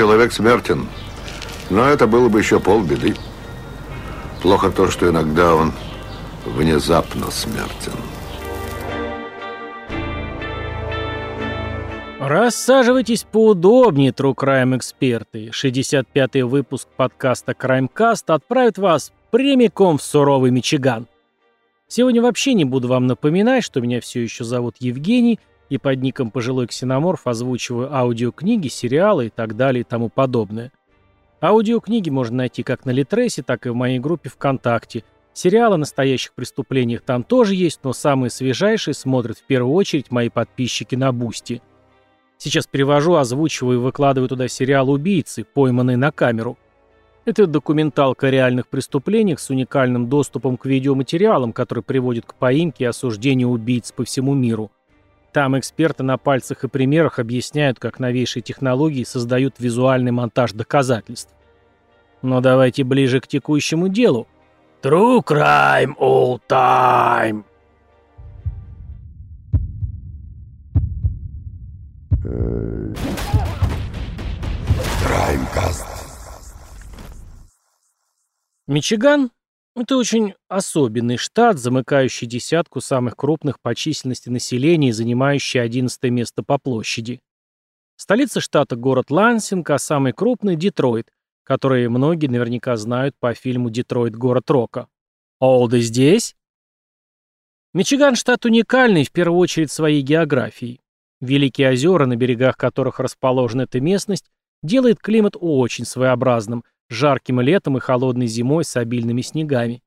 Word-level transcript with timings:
человек 0.00 0.32
смертен. 0.32 0.88
Но 1.68 1.86
это 1.86 2.06
было 2.06 2.30
бы 2.30 2.38
еще 2.38 2.58
полбеды. 2.58 3.14
Плохо 4.40 4.70
то, 4.70 4.90
что 4.90 5.10
иногда 5.10 5.54
он 5.54 5.74
внезапно 6.46 7.30
смертен. 7.30 7.92
Рассаживайтесь 12.18 13.26
поудобнее, 13.30 14.12
True 14.12 14.34
Crime 14.34 14.78
эксперты. 14.78 15.48
65-й 15.48 16.42
выпуск 16.44 16.88
подкаста 16.96 17.52
Crimecast 17.52 18.24
отправит 18.28 18.78
вас 18.78 19.12
прямиком 19.30 19.98
в 19.98 20.02
суровый 20.02 20.50
Мичиган. 20.50 21.08
Сегодня 21.88 22.22
вообще 22.22 22.54
не 22.54 22.64
буду 22.64 22.88
вам 22.88 23.06
напоминать, 23.06 23.64
что 23.64 23.82
меня 23.82 24.00
все 24.00 24.22
еще 24.22 24.44
зовут 24.44 24.76
Евгений, 24.78 25.38
и 25.70 25.78
под 25.78 26.02
ником 26.02 26.30
«Пожилой 26.30 26.66
ксеноморф» 26.66 27.26
озвучиваю 27.26 27.94
аудиокниги, 27.94 28.68
сериалы 28.68 29.26
и 29.26 29.30
так 29.30 29.56
далее 29.56 29.80
и 29.80 29.84
тому 29.84 30.10
подобное. 30.10 30.72
Аудиокниги 31.40 32.10
можно 32.10 32.38
найти 32.38 32.62
как 32.62 32.84
на 32.84 32.90
Литресе, 32.90 33.42
так 33.42 33.64
и 33.64 33.70
в 33.70 33.74
моей 33.74 33.98
группе 33.98 34.28
ВКонтакте. 34.28 35.04
Сериалы 35.32 35.76
о 35.76 35.78
настоящих 35.78 36.34
преступлениях 36.34 37.02
там 37.02 37.22
тоже 37.22 37.54
есть, 37.54 37.80
но 37.84 37.92
самые 37.92 38.30
свежайшие 38.30 38.94
смотрят 38.94 39.38
в 39.38 39.44
первую 39.44 39.72
очередь 39.74 40.10
мои 40.10 40.28
подписчики 40.28 40.96
на 40.96 41.12
Boosty. 41.12 41.62
Сейчас 42.36 42.66
перевожу, 42.66 43.14
озвучиваю 43.14 43.78
и 43.78 43.82
выкладываю 43.82 44.28
туда 44.28 44.48
сериал 44.48 44.90
«Убийцы», 44.90 45.44
пойманные 45.44 45.96
на 45.96 46.10
камеру. 46.10 46.58
Это 47.24 47.46
документалка 47.46 48.26
о 48.26 48.30
реальных 48.30 48.66
преступлениях 48.66 49.38
с 49.38 49.50
уникальным 49.50 50.08
доступом 50.08 50.56
к 50.56 50.66
видеоматериалам, 50.66 51.52
который 51.52 51.84
приводит 51.84 52.26
к 52.26 52.34
поимке 52.34 52.84
и 52.84 52.86
осуждению 52.88 53.50
убийц 53.50 53.92
по 53.92 54.04
всему 54.04 54.34
миру. 54.34 54.70
Там 55.32 55.56
эксперты 55.56 56.02
на 56.02 56.18
пальцах 56.18 56.64
и 56.64 56.68
примерах 56.68 57.20
объясняют, 57.20 57.78
как 57.78 58.00
новейшие 58.00 58.42
технологии 58.42 59.04
создают 59.04 59.60
визуальный 59.60 60.10
монтаж 60.10 60.52
доказательств. 60.52 61.32
Но 62.22 62.40
давайте 62.40 62.82
ближе 62.82 63.20
к 63.20 63.28
текущему 63.28 63.88
делу. 63.88 64.26
True 64.82 65.22
crime 65.24 65.94
all 65.98 66.40
time. 66.48 67.44
Краймкаст. 75.06 75.86
Мичиган 78.66 79.30
это 79.76 79.96
очень 79.96 80.34
особенный 80.48 81.16
штат, 81.16 81.58
замыкающий 81.58 82.26
десятку 82.26 82.80
самых 82.80 83.16
крупных 83.16 83.60
по 83.60 83.74
численности 83.74 84.28
населения 84.28 84.88
и 84.88 84.92
занимающий 84.92 85.62
11 85.62 86.02
место 86.04 86.42
по 86.42 86.58
площади. 86.58 87.20
Столица 87.96 88.40
штата– 88.40 88.76
город 88.76 89.10
Лансинг, 89.10 89.68
а 89.70 89.78
самый 89.78 90.12
крупный– 90.12 90.56
Детройт, 90.56 91.12
который 91.44 91.88
многие 91.88 92.28
наверняка 92.28 92.76
знают 92.76 93.14
по 93.20 93.34
фильму 93.34 93.70
«Детройт. 93.70 94.16
Город 94.16 94.50
Рока». 94.50 94.88
Олды 95.38 95.80
здесь? 95.80 96.34
Мичиган– 97.72 98.14
штат 98.16 98.44
уникальный 98.46 99.04
в 99.04 99.12
первую 99.12 99.38
очередь 99.38 99.70
своей 99.70 100.02
географией. 100.02 100.80
Великие 101.20 101.70
озера, 101.70 102.06
на 102.06 102.16
берегах 102.16 102.56
которых 102.56 103.00
расположена 103.00 103.62
эта 103.62 103.80
местность, 103.80 104.30
делает 104.62 104.98
климат 104.98 105.36
очень 105.38 105.84
своеобразным, 105.84 106.64
жарким 106.90 107.40
летом 107.40 107.78
и 107.78 107.80
холодной 107.80 108.26
зимой 108.26 108.64
с 108.64 108.76
обильными 108.76 109.22
снегами. 109.22 109.82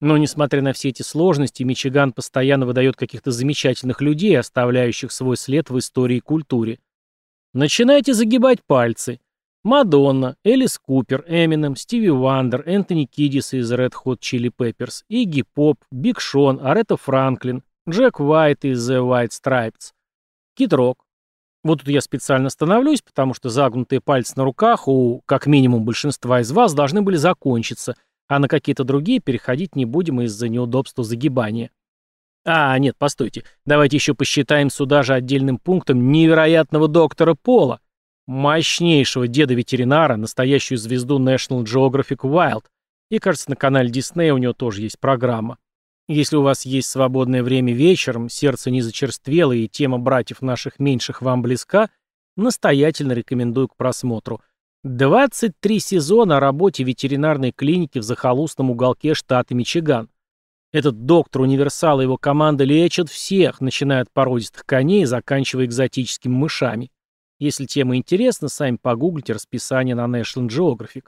Но, 0.00 0.16
несмотря 0.16 0.62
на 0.62 0.72
все 0.72 0.90
эти 0.90 1.02
сложности, 1.02 1.64
Мичиган 1.64 2.12
постоянно 2.12 2.66
выдает 2.66 2.96
каких-то 2.96 3.32
замечательных 3.32 4.00
людей, 4.00 4.38
оставляющих 4.38 5.10
свой 5.10 5.36
след 5.36 5.70
в 5.70 5.78
истории 5.78 6.18
и 6.18 6.20
культуре. 6.20 6.78
Начинайте 7.52 8.14
загибать 8.14 8.58
пальцы. 8.64 9.18
Мадонна, 9.64 10.36
Элис 10.44 10.78
Купер, 10.78 11.24
Эминем, 11.26 11.74
Стиви 11.74 12.10
Уандер, 12.10 12.62
Энтони 12.64 13.06
Кидис 13.06 13.54
из 13.54 13.72
Red 13.72 13.92
Hot 14.04 14.20
Chili 14.20 14.52
Peppers, 14.56 15.02
Игги 15.08 15.42
Поп, 15.54 15.78
Биг 15.90 16.20
Шон, 16.20 16.64
Арета 16.64 16.96
Франклин, 16.96 17.64
Джек 17.88 18.20
Уайт 18.20 18.64
из 18.64 18.88
The 18.88 19.00
White 19.00 19.30
Stripes, 19.30 19.92
Кид 20.54 20.72
Рок, 20.72 21.04
вот 21.64 21.80
тут 21.80 21.88
я 21.88 22.00
специально 22.00 22.46
остановлюсь, 22.46 23.02
потому 23.02 23.34
что 23.34 23.48
загнутые 23.48 24.00
пальцы 24.00 24.34
на 24.36 24.44
руках 24.44 24.88
у, 24.88 25.22
как 25.26 25.46
минимум, 25.46 25.84
большинства 25.84 26.40
из 26.40 26.52
вас 26.52 26.72
должны 26.72 27.02
были 27.02 27.16
закончиться, 27.16 27.96
а 28.28 28.38
на 28.38 28.48
какие-то 28.48 28.84
другие 28.84 29.20
переходить 29.20 29.74
не 29.74 29.84
будем 29.84 30.20
из-за 30.22 30.48
неудобства 30.48 31.02
загибания. 31.02 31.70
А, 32.44 32.78
нет, 32.78 32.96
постойте, 32.96 33.44
давайте 33.66 33.96
еще 33.96 34.14
посчитаем 34.14 34.70
сюда 34.70 35.02
же 35.02 35.14
отдельным 35.14 35.58
пунктом 35.58 36.12
невероятного 36.12 36.88
доктора 36.88 37.34
Пола, 37.34 37.80
мощнейшего 38.26 39.26
деда-ветеринара, 39.26 40.16
настоящую 40.16 40.78
звезду 40.78 41.18
National 41.18 41.64
Geographic 41.64 42.20
Wild, 42.22 42.64
и, 43.10 43.18
кажется, 43.18 43.50
на 43.50 43.56
канале 43.56 43.90
Disney 43.90 44.30
у 44.30 44.38
него 44.38 44.52
тоже 44.52 44.82
есть 44.82 44.98
программа. 44.98 45.58
Если 46.08 46.36
у 46.36 46.42
вас 46.42 46.64
есть 46.64 46.88
свободное 46.88 47.42
время 47.42 47.74
вечером, 47.74 48.30
сердце 48.30 48.70
не 48.70 48.80
зачерствело 48.80 49.52
и 49.52 49.68
тема 49.68 49.98
братьев 49.98 50.40
наших 50.40 50.78
меньших 50.78 51.20
вам 51.20 51.42
близка, 51.42 51.90
настоятельно 52.34 53.12
рекомендую 53.12 53.68
к 53.68 53.76
просмотру. 53.76 54.40
23 54.84 55.80
сезона 55.80 56.38
о 56.38 56.40
работе 56.40 56.82
ветеринарной 56.82 57.52
клиники 57.52 57.98
в 57.98 58.04
захолустном 58.04 58.70
уголке 58.70 59.12
штата 59.12 59.54
Мичиган. 59.54 60.08
Этот 60.72 61.04
доктор-универсал 61.04 62.00
и 62.00 62.04
его 62.04 62.16
команда 62.16 62.64
лечат 62.64 63.10
всех, 63.10 63.60
начиная 63.60 64.02
от 64.02 64.10
породистых 64.10 64.64
коней 64.64 65.02
и 65.02 65.06
заканчивая 65.06 65.66
экзотическими 65.66 66.32
мышами. 66.32 66.90
Если 67.38 67.66
тема 67.66 67.96
интересна, 67.96 68.48
сами 68.48 68.78
погуглите 68.80 69.34
расписание 69.34 69.94
на 69.94 70.06
National 70.06 70.48
Geographic. 70.48 71.04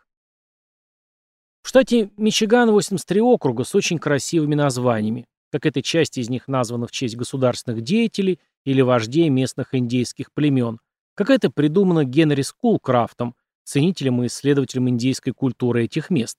В 1.62 1.68
штате 1.68 2.10
Мичиган 2.16 2.70
83 2.70 3.20
округа 3.20 3.64
с 3.64 3.74
очень 3.74 3.98
красивыми 3.98 4.54
названиями. 4.54 5.26
Какая-то 5.52 5.82
часть 5.82 6.16
из 6.16 6.28
них 6.30 6.48
названа 6.48 6.86
в 6.86 6.90
честь 6.90 7.16
государственных 7.16 7.82
деятелей 7.82 8.38
или 8.64 8.80
вождей 8.80 9.28
местных 9.28 9.74
индейских 9.74 10.32
племен. 10.32 10.78
Какая-то 11.14 11.50
придумана 11.50 12.04
Генри 12.04 12.42
Скулкрафтом, 12.42 13.34
ценителем 13.64 14.22
и 14.22 14.26
исследователем 14.26 14.88
индейской 14.88 15.32
культуры 15.32 15.84
этих 15.84 16.10
мест. 16.10 16.38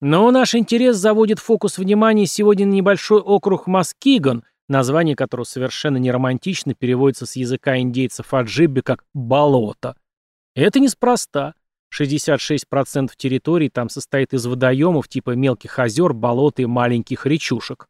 Но 0.00 0.30
наш 0.30 0.54
интерес 0.54 0.96
заводит 0.96 1.38
фокус 1.38 1.78
внимания 1.78 2.26
сегодня 2.26 2.66
на 2.66 2.72
небольшой 2.72 3.20
округ 3.20 3.66
Маскиган, 3.66 4.44
название 4.68 5.16
которого 5.16 5.44
совершенно 5.44 5.96
неромантично 5.96 6.74
переводится 6.74 7.26
с 7.26 7.36
языка 7.36 7.78
индейцев 7.78 8.32
оджибве 8.34 8.80
как 8.80 9.04
«болото». 9.14 9.96
Это 10.54 10.78
неспроста. 10.78 11.54
66% 11.98 13.10
территории 13.16 13.68
там 13.68 13.88
состоит 13.88 14.34
из 14.34 14.46
водоемов 14.46 15.08
типа 15.08 15.30
мелких 15.32 15.78
озер, 15.78 16.12
болот 16.12 16.60
и 16.60 16.66
маленьких 16.66 17.26
речушек. 17.26 17.86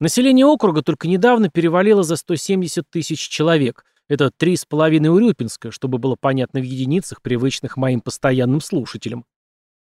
Население 0.00 0.46
округа 0.46 0.82
только 0.82 1.08
недавно 1.08 1.50
перевалило 1.50 2.02
за 2.02 2.16
170 2.16 2.88
тысяч 2.88 3.28
человек. 3.28 3.84
Это 4.08 4.30
3,5 4.38 5.08
Урюпинска, 5.08 5.70
чтобы 5.70 5.98
было 5.98 6.16
понятно 6.18 6.60
в 6.60 6.62
единицах, 6.62 7.20
привычных 7.20 7.76
моим 7.76 8.00
постоянным 8.00 8.60
слушателям. 8.60 9.26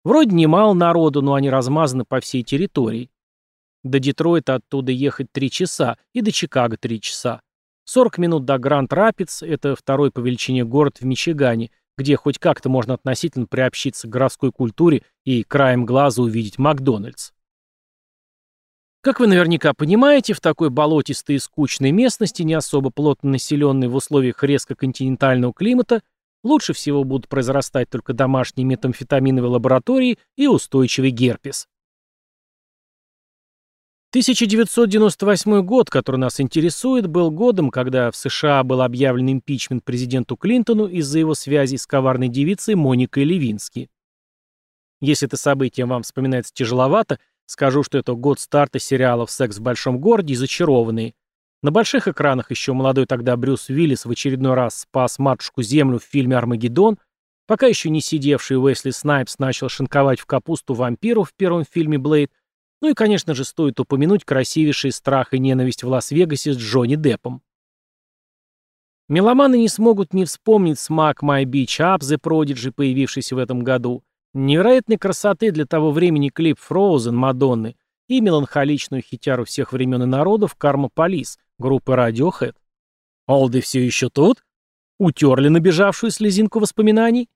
Вроде 0.03 0.34
немало 0.34 0.74
народу, 0.74 1.22
но 1.22 1.34
они 1.34 1.50
размазаны 1.50 2.06
по 2.06 2.22
всей 2.22 2.44
территории. 2.44 3.12
До 3.84 4.00
Детройта 4.00 4.56
оттуда 4.56 4.91
ехать 4.91 5.28
3 5.31 5.51
часа 5.51 5.97
и 6.13 6.22
до 6.22 6.31
Чикаго 6.31 6.78
3 6.78 7.01
часа. 7.01 7.41
40 7.84 8.18
минут 8.18 8.45
до 8.45 8.57
Гранд-Рапидс, 8.57 9.44
это 9.44 9.75
второй 9.75 10.12
по 10.12 10.19
величине 10.19 10.66
город 10.66 11.00
в 11.00 11.06
Мичигане, 11.06 11.72
где 11.97 12.16
хоть 12.16 12.38
как-то 12.38 12.69
можно 12.69 12.94
относительно 12.94 13.48
приобщиться 13.48 14.07
к 14.07 14.12
городской 14.12 14.51
культуре 14.51 15.04
и 15.25 15.44
краем 15.44 15.86
глаза 15.86 16.22
увидеть 16.22 16.57
Макдональдс. 16.57 17.31
Как 19.01 19.19
вы 19.19 19.27
наверняка 19.27 19.74
понимаете, 19.74 20.33
в 20.33 20.42
такой 20.42 20.69
болотистой 20.69 21.38
и 21.38 21.39
скучной 21.39 21.92
местности, 21.92 22.44
не 22.44 22.56
особо 22.56 22.89
плотно 22.89 23.31
населенной 23.31 23.88
в 23.88 23.95
условиях 23.95 24.44
резко 24.44 24.75
континентального 24.75 25.54
климата, 25.54 26.01
лучше 26.44 26.74
всего 26.74 27.04
будут 27.04 27.30
произрастать 27.30 27.89
только 27.89 28.13
домашние 28.13 28.66
метамфетаминовые 28.66 29.51
лаборатории 29.51 30.18
и 30.36 30.48
устойчивый 30.48 31.12
герпес. 31.12 31.68
1998 34.12 35.62
год, 35.63 35.89
который 35.89 36.15
нас 36.15 36.39
интересует, 36.39 37.07
был 37.07 37.30
годом, 37.30 37.69
когда 37.69 38.09
в 38.09 38.15
США 38.15 38.63
был 38.63 38.81
объявлен 38.81 39.33
импичмент 39.33 39.83
президенту 39.83 40.38
Клинтону 40.38 40.88
из-за 40.88 41.19
его 41.19 41.33
связи 41.33 41.75
с 41.75 41.86
коварной 41.86 42.30
девицей 42.30 42.75
Моникой 42.75 43.25
Левински. 43.25 43.89
Если 45.01 45.27
это 45.27 45.36
событие 45.36 45.86
вам 45.86 46.04
вспоминается 46.04 46.54
тяжеловато, 46.54 47.19
скажу, 47.48 47.83
что 47.83 47.98
это 47.98 48.13
год 48.13 48.39
старта 48.39 48.80
сериалов 48.80 49.30
«Секс 49.30 49.57
в 49.57 49.62
большом 49.62 50.00
городе» 50.00 50.33
и 50.33 50.38
«Зачарованные». 50.38 51.13
На 51.62 51.71
больших 51.71 52.07
экранах 52.07 52.50
еще 52.50 52.71
молодой 52.71 53.07
тогда 53.07 53.36
Брюс 53.36 53.68
Уиллис 53.68 54.06
в 54.06 54.12
очередной 54.12 54.53
раз 54.53 54.81
спас 54.81 55.19
матушку 55.19 55.62
Землю 55.62 56.00
в 56.00 56.03
фильме 56.03 56.38
«Армагеддон», 56.38 56.98
пока 57.45 57.68
еще 57.68 57.89
не 57.89 58.00
сидевший 58.00 58.57
Уэсли 58.57 58.92
Снайпс 58.92 59.38
начал 59.38 59.68
шинковать 59.68 60.21
в 60.21 60.25
капусту 60.25 60.75
вампиров 60.75 61.31
в 61.31 61.33
первом 61.33 61.65
фильме 61.69 61.98
«Блейд», 61.98 62.31
ну 62.81 62.89
и, 62.89 62.94
конечно 62.94 63.33
же, 63.33 63.44
стоит 63.44 63.79
упомянуть 63.79 64.25
красивейший 64.25 64.91
страх 64.91 65.33
и 65.33 65.39
ненависть 65.39 65.83
в 65.83 65.88
Лас-Вегасе 65.88 66.53
с 66.53 66.57
Джонни 66.57 66.95
Деппом. 66.95 67.41
Меломаны 69.09 69.57
не 69.57 69.69
смогут 69.69 70.13
не 70.13 70.25
вспомнить 70.25 70.79
смак 70.79 71.24
My 71.24 71.45
Beach 71.45 71.79
Up 71.79 72.00
The 72.00 72.19
Prodigy, 72.19 72.71
появившийся 72.71 73.35
в 73.35 73.39
этом 73.39 73.63
году, 73.63 74.03
невероятной 74.33 74.97
красоты 74.97 75.51
для 75.51 75.65
того 75.65 75.91
времени 75.91 76.29
клип 76.29 76.59
Frozen 76.59 77.13
Мадонны 77.13 77.77
и 78.07 78.21
меланхоличную 78.21 79.01
хитяру 79.01 79.45
всех 79.45 79.71
времен 79.71 80.03
и 80.03 80.06
народов 80.06 80.56
Карма 80.56 80.89
Полис 80.89 81.39
группы 81.57 81.94
Radiohead. 81.94 82.56
Олды 83.27 83.62
все 83.62 83.85
еще 83.85 84.09
тут? 84.09 84.44
Утерли 85.00 85.47
набежавшую 85.47 86.12
слезинку 86.12 86.59
воспоминаний? 86.59 87.29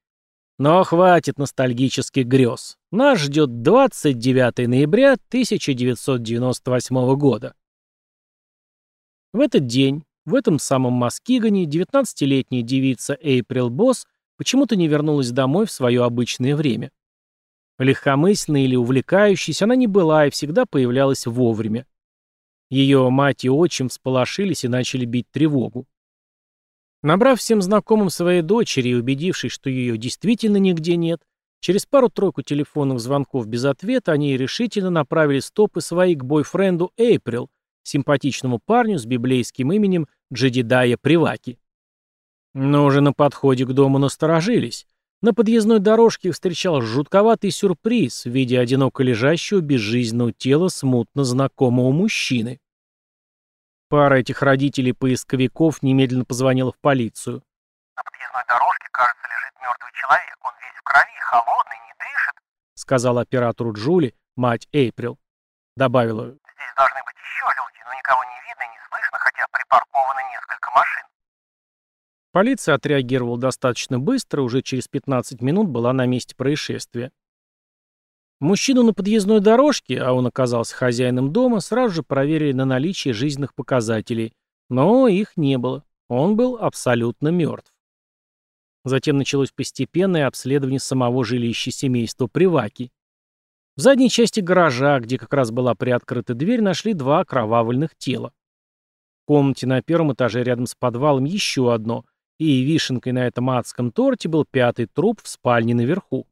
Но 0.64 0.84
хватит 0.84 1.40
ностальгических 1.40 2.28
грез. 2.28 2.78
Нас 2.92 3.18
ждет 3.18 3.64
29 3.64 4.68
ноября 4.68 5.14
1998 5.14 7.16
года. 7.16 7.56
В 9.34 9.40
этот 9.40 9.66
день, 9.66 10.04
в 10.24 10.36
этом 10.36 10.60
самом 10.60 10.94
Маскигане, 10.94 11.66
19-летняя 11.66 12.62
девица 12.62 13.18
Эйприл 13.20 13.72
Босс 13.72 14.06
почему-то 14.38 14.76
не 14.76 14.88
вернулась 14.88 15.32
домой 15.32 15.66
в 15.66 15.72
свое 15.72 16.04
обычное 16.04 16.56
время. 16.56 16.92
Легкомысленной 17.80 18.66
или 18.66 18.76
увлекающейся 18.76 19.66
она 19.66 19.76
не 19.76 19.88
была 19.88 20.28
и 20.28 20.30
всегда 20.30 20.68
появлялась 20.68 21.26
вовремя. 21.26 21.88
Ее 22.70 23.10
мать 23.10 23.46
и 23.46 23.50
отчим 23.50 23.90
всполошились 23.90 24.64
и 24.64 24.68
начали 24.68 25.06
бить 25.06 25.26
тревогу. 25.32 25.88
Набрав 27.04 27.40
всем 27.40 27.62
знакомым 27.62 28.10
своей 28.10 28.42
дочери 28.42 28.90
и 28.90 28.94
убедившись, 28.94 29.52
что 29.52 29.70
ее 29.70 29.98
действительно 29.98 30.58
нигде 30.58 30.96
нет, 30.96 31.22
через 31.60 31.86
пару-тройку 31.86 32.44
телефонных 32.44 33.00
звонков 33.00 33.48
без 33.48 33.66
ответа 33.66 34.12
они 34.12 34.38
решительно 34.38 34.92
направили 34.92 35.40
стопы 35.40 35.82
свои 35.82 36.16
к 36.16 36.24
бойфренду 36.24 36.92
Эйприл, 36.98 37.50
симпатичному 37.84 38.60
парню 38.64 39.00
с 39.00 39.06
библейским 39.06 39.72
именем 39.72 40.08
Джедидая 40.32 40.98
Приваки. 40.98 41.58
Но 42.54 42.86
уже 42.86 43.02
на 43.02 43.14
подходе 43.14 43.66
к 43.66 43.74
дому 43.74 43.98
насторожились. 43.98 44.86
На 45.22 45.34
подъездной 45.34 45.80
дорожке 45.80 46.30
их 46.30 46.34
встречал 46.34 46.82
жутковатый 46.82 47.52
сюрприз 47.52 48.26
в 48.26 48.30
виде 48.30 48.60
одиноко 48.60 49.04
лежащего 49.04 49.60
безжизненного 49.60 50.34
тела 50.34 50.68
смутно 50.68 51.24
знакомого 51.24 51.92
мужчины. 51.92 52.60
Пара 53.92 54.20
этих 54.20 54.42
родителей-поисковиков 54.42 55.84
немедленно 55.84 56.24
позвонила 56.24 56.72
в 56.72 56.80
полицию. 56.80 57.44
«На 57.98 58.04
подъездной 58.04 58.44
дорожке, 58.48 58.88
кажется, 58.90 59.28
лежит 59.28 59.54
мертвый 59.60 59.92
человек. 60.00 60.38
Он 60.48 60.54
весь 60.64 60.80
в 60.80 60.84
крови, 60.84 61.20
холодный, 61.20 61.76
не 61.76 61.94
дышит»,— 62.00 62.36
сказал 62.76 63.18
оператору 63.18 63.74
Джули, 63.74 64.16
мать 64.38 64.70
Эйприл. 64.72 65.20
Добавила. 65.76 66.24
«Здесь 66.24 66.74
должны 66.78 67.02
быть 67.04 67.18
еще 67.20 67.44
люди, 67.52 67.84
но 67.86 67.94
никого 67.94 68.24
не 68.24 68.40
видно 68.48 68.64
и 68.64 68.72
не 68.72 68.80
слышно, 68.88 69.18
хотя 69.20 69.46
припарковано 69.52 70.22
несколько 70.32 70.72
машин». 70.72 71.04
Полиция 72.32 72.76
отреагировала 72.76 73.38
достаточно 73.38 74.00
быстро, 74.00 74.42
уже 74.42 74.62
через 74.62 74.88
15 74.88 75.42
минут 75.42 75.68
была 75.68 75.92
на 75.92 76.06
месте 76.06 76.34
происшествия. 76.34 77.12
Мужчину 78.42 78.82
на 78.82 78.92
подъездной 78.96 79.40
дорожке, 79.40 80.02
а 80.02 80.14
он 80.14 80.26
оказался 80.26 80.76
хозяином 80.76 81.32
дома, 81.32 81.60
сразу 81.60 81.94
же 81.94 82.04
проверили 82.04 82.54
на 82.54 82.66
наличие 82.66 83.14
жизненных 83.14 83.54
показателей, 83.54 84.34
но 84.68 85.08
их 85.08 85.38
не 85.38 85.60
было. 85.60 85.84
Он 86.10 86.36
был 86.36 86.58
абсолютно 86.58 87.28
мертв. 87.28 87.72
Затем 88.84 89.20
началось 89.20 89.52
постепенное 89.52 90.26
обследование 90.26 90.80
самого 90.80 91.24
жилища 91.24 91.70
семейства 91.70 92.26
Приваки. 92.26 92.92
В 93.78 93.82
задней 93.82 94.10
части 94.10 94.40
гаража, 94.40 95.00
где 95.00 95.20
как 95.20 95.32
раз 95.36 95.52
была 95.52 95.76
приоткрыта 95.76 96.34
дверь, 96.34 96.64
нашли 96.64 96.94
два 96.94 97.20
окровавленных 97.20 97.96
тела. 97.96 98.34
В 99.22 99.26
комнате 99.28 99.68
на 99.68 99.84
первом 99.84 100.14
этаже 100.14 100.44
рядом 100.44 100.66
с 100.66 100.74
подвалом 100.74 101.26
еще 101.26 101.72
одно, 101.72 102.06
и 102.40 102.64
вишенкой 102.64 103.14
на 103.14 103.28
этом 103.28 103.52
адском 103.52 103.92
торте 103.92 104.28
был 104.28 104.46
пятый 104.50 104.88
труп 104.88 105.22
в 105.22 105.28
спальне 105.28 105.76
наверху. 105.76 106.26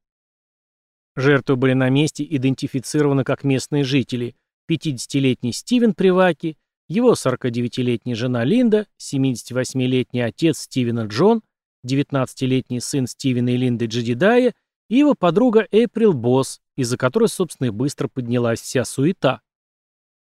Жертвы 1.20 1.58
были 1.58 1.74
на 1.74 1.90
месте 1.90 2.26
идентифицированы 2.30 3.26
как 3.26 3.44
местные 3.44 3.84
жители. 3.84 4.38
50-летний 4.72 5.52
Стивен 5.52 5.94
Приваки, 5.94 6.58
его 6.88 7.12
49-летняя 7.12 8.16
жена 8.16 8.46
Линда, 8.46 8.88
78-летний 9.02 10.22
отец 10.22 10.60
Стивена 10.60 11.08
Джон, 11.08 11.42
19-летний 11.86 12.80
сын 12.80 13.06
Стивена 13.06 13.52
и 13.52 13.58
Линды 13.58 13.88
Джедидая 13.88 14.54
и 14.88 14.96
его 14.96 15.14
подруга 15.14 15.68
Эйприл 15.72 16.14
Босс, 16.14 16.62
из-за 16.78 16.98
которой, 16.98 17.28
собственно, 17.28 17.68
и 17.68 17.72
быстро 17.72 18.08
поднялась 18.08 18.62
вся 18.62 18.86
суета. 18.86 19.42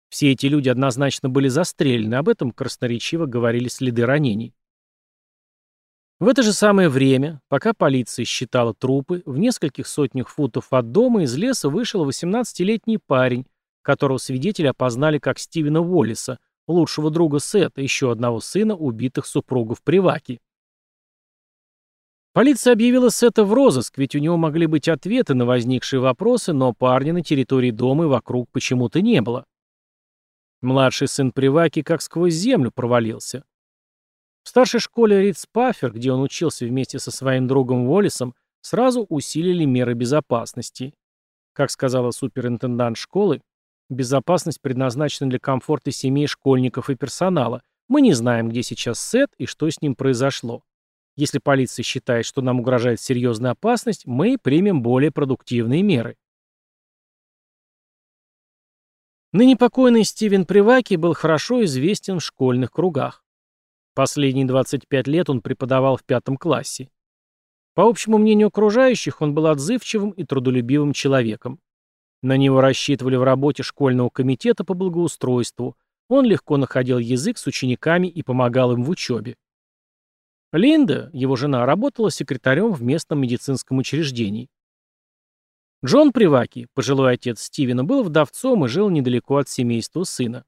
Все 0.10 0.34
эти 0.34 0.48
люди 0.48 0.68
однозначно 0.68 1.30
были 1.30 1.48
застрелены, 1.48 2.16
об 2.16 2.28
этом 2.28 2.52
красноречиво 2.52 3.26
говорили 3.26 3.70
следы 3.70 4.06
ранений. 4.06 4.54
В 6.24 6.28
это 6.30 6.42
же 6.42 6.54
самое 6.54 6.88
время, 6.88 7.42
пока 7.50 7.74
полиция 7.74 8.24
считала 8.24 8.74
трупы, 8.74 9.24
в 9.26 9.38
нескольких 9.38 9.86
сотнях 9.86 10.30
футов 10.30 10.72
от 10.72 10.94
дома 10.94 11.24
из 11.24 11.36
леса 11.36 11.68
вышел 11.68 12.10
18-летний 12.10 12.98
парень, 12.98 13.46
которого 13.82 14.18
свидетели 14.20 14.68
опознали 14.68 15.20
как 15.20 15.38
Стивена 15.38 15.82
Уоллиса, 15.82 16.40
лучшего 16.66 17.12
друга 17.12 17.40
Сета, 17.40 17.82
еще 17.82 18.10
одного 18.10 18.40
сына 18.40 18.74
убитых 18.74 19.26
супругов 19.26 19.84
Приваки. 19.84 20.40
Полиция 22.32 22.72
объявила 22.72 23.10
Сета 23.10 23.44
в 23.44 23.52
розыск, 23.52 23.98
ведь 23.98 24.16
у 24.16 24.20
него 24.20 24.38
могли 24.38 24.66
быть 24.66 24.88
ответы 24.88 25.34
на 25.34 25.46
возникшие 25.46 26.00
вопросы, 26.00 26.54
но 26.54 26.72
парня 26.72 27.12
на 27.12 27.22
территории 27.22 27.72
дома 27.72 28.06
и 28.06 28.08
вокруг 28.08 28.50
почему-то 28.50 29.02
не 29.02 29.22
было. 29.22 29.44
Младший 30.62 31.10
сын 31.10 31.34
Приваки 31.34 31.82
как 31.82 32.02
сквозь 32.02 32.34
землю 32.34 32.72
провалился. 32.74 33.44
В 34.44 34.50
старшей 34.50 34.82
школе 34.82 35.22
Ридспафер, 35.22 35.94
где 35.94 36.12
он 36.12 36.22
учился 36.22 36.66
вместе 36.66 37.00
со 37.00 37.12
своим 37.12 37.48
другом 37.48 37.88
Уоллесом, 37.88 38.36
сразу 38.62 39.06
усилили 39.10 39.64
меры 39.64 39.94
безопасности. 39.94 40.94
Как 41.54 41.72
сказала 41.72 42.12
суперинтендант 42.12 42.98
школы, 42.98 43.42
безопасность 43.90 44.62
предназначена 44.62 45.30
для 45.30 45.40
комфорта 45.40 45.92
семей, 45.92 46.28
школьников 46.28 46.90
и 46.90 46.96
персонала. 46.96 47.62
Мы 47.88 48.02
не 48.02 48.14
знаем, 48.14 48.50
где 48.50 48.64
сейчас 48.64 49.02
Сет 49.02 49.30
и 49.38 49.46
что 49.46 49.70
с 49.70 49.82
ним 49.82 49.96
произошло. 49.96 50.64
Если 51.16 51.38
полиция 51.38 51.84
считает, 51.84 52.26
что 52.26 52.42
нам 52.42 52.60
угрожает 52.60 53.00
серьезная 53.00 53.52
опасность, 53.52 54.06
мы 54.08 54.38
примем 54.42 54.82
более 54.82 55.12
продуктивные 55.12 55.84
меры. 55.84 56.18
Ныне 59.32 59.56
покойный 59.56 60.04
Стивен 60.04 60.46
Приваки 60.46 60.96
был 60.96 61.14
хорошо 61.14 61.64
известен 61.66 62.20
в 62.20 62.24
школьных 62.24 62.72
кругах. 62.72 63.23
Последние 63.96 64.46
25 64.46 65.08
лет 65.08 65.30
он 65.30 65.42
преподавал 65.42 65.98
в 65.98 66.04
пятом 66.04 66.38
классе. 66.38 66.90
По 67.76 67.88
общему 67.88 68.18
мнению 68.18 68.48
окружающих, 68.48 69.22
он 69.22 69.34
был 69.34 69.48
отзывчивым 69.48 70.12
и 70.12 70.24
трудолюбивым 70.24 70.94
человеком. 70.94 71.60
На 72.22 72.38
него 72.38 72.62
рассчитывали 72.62 73.16
в 73.16 73.24
работе 73.24 73.64
школьного 73.64 74.10
комитета 74.10 74.64
по 74.64 74.74
благоустройству. 74.74 75.76
Он 76.08 76.26
легко 76.26 76.58
находил 76.58 76.98
язык 76.98 77.38
с 77.38 77.48
учениками 77.48 78.08
и 78.08 78.24
помогал 78.24 78.74
им 78.74 78.84
в 78.84 78.90
учебе. 78.90 79.36
Линда, 80.52 81.10
его 81.14 81.36
жена, 81.36 81.66
работала 81.66 82.12
секретарем 82.12 82.72
в 82.72 82.84
местном 82.84 83.20
медицинском 83.20 83.80
учреждении. 83.80 84.50
Джон 85.84 86.14
Приваки, 86.14 86.68
пожилой 86.76 87.14
отец 87.14 87.42
Стивена, 87.42 87.84
был 87.84 88.04
вдовцом 88.04 88.64
и 88.64 88.68
жил 88.70 88.90
недалеко 88.90 89.38
от 89.38 89.50
семейства 89.50 90.04
сына. 90.04 90.46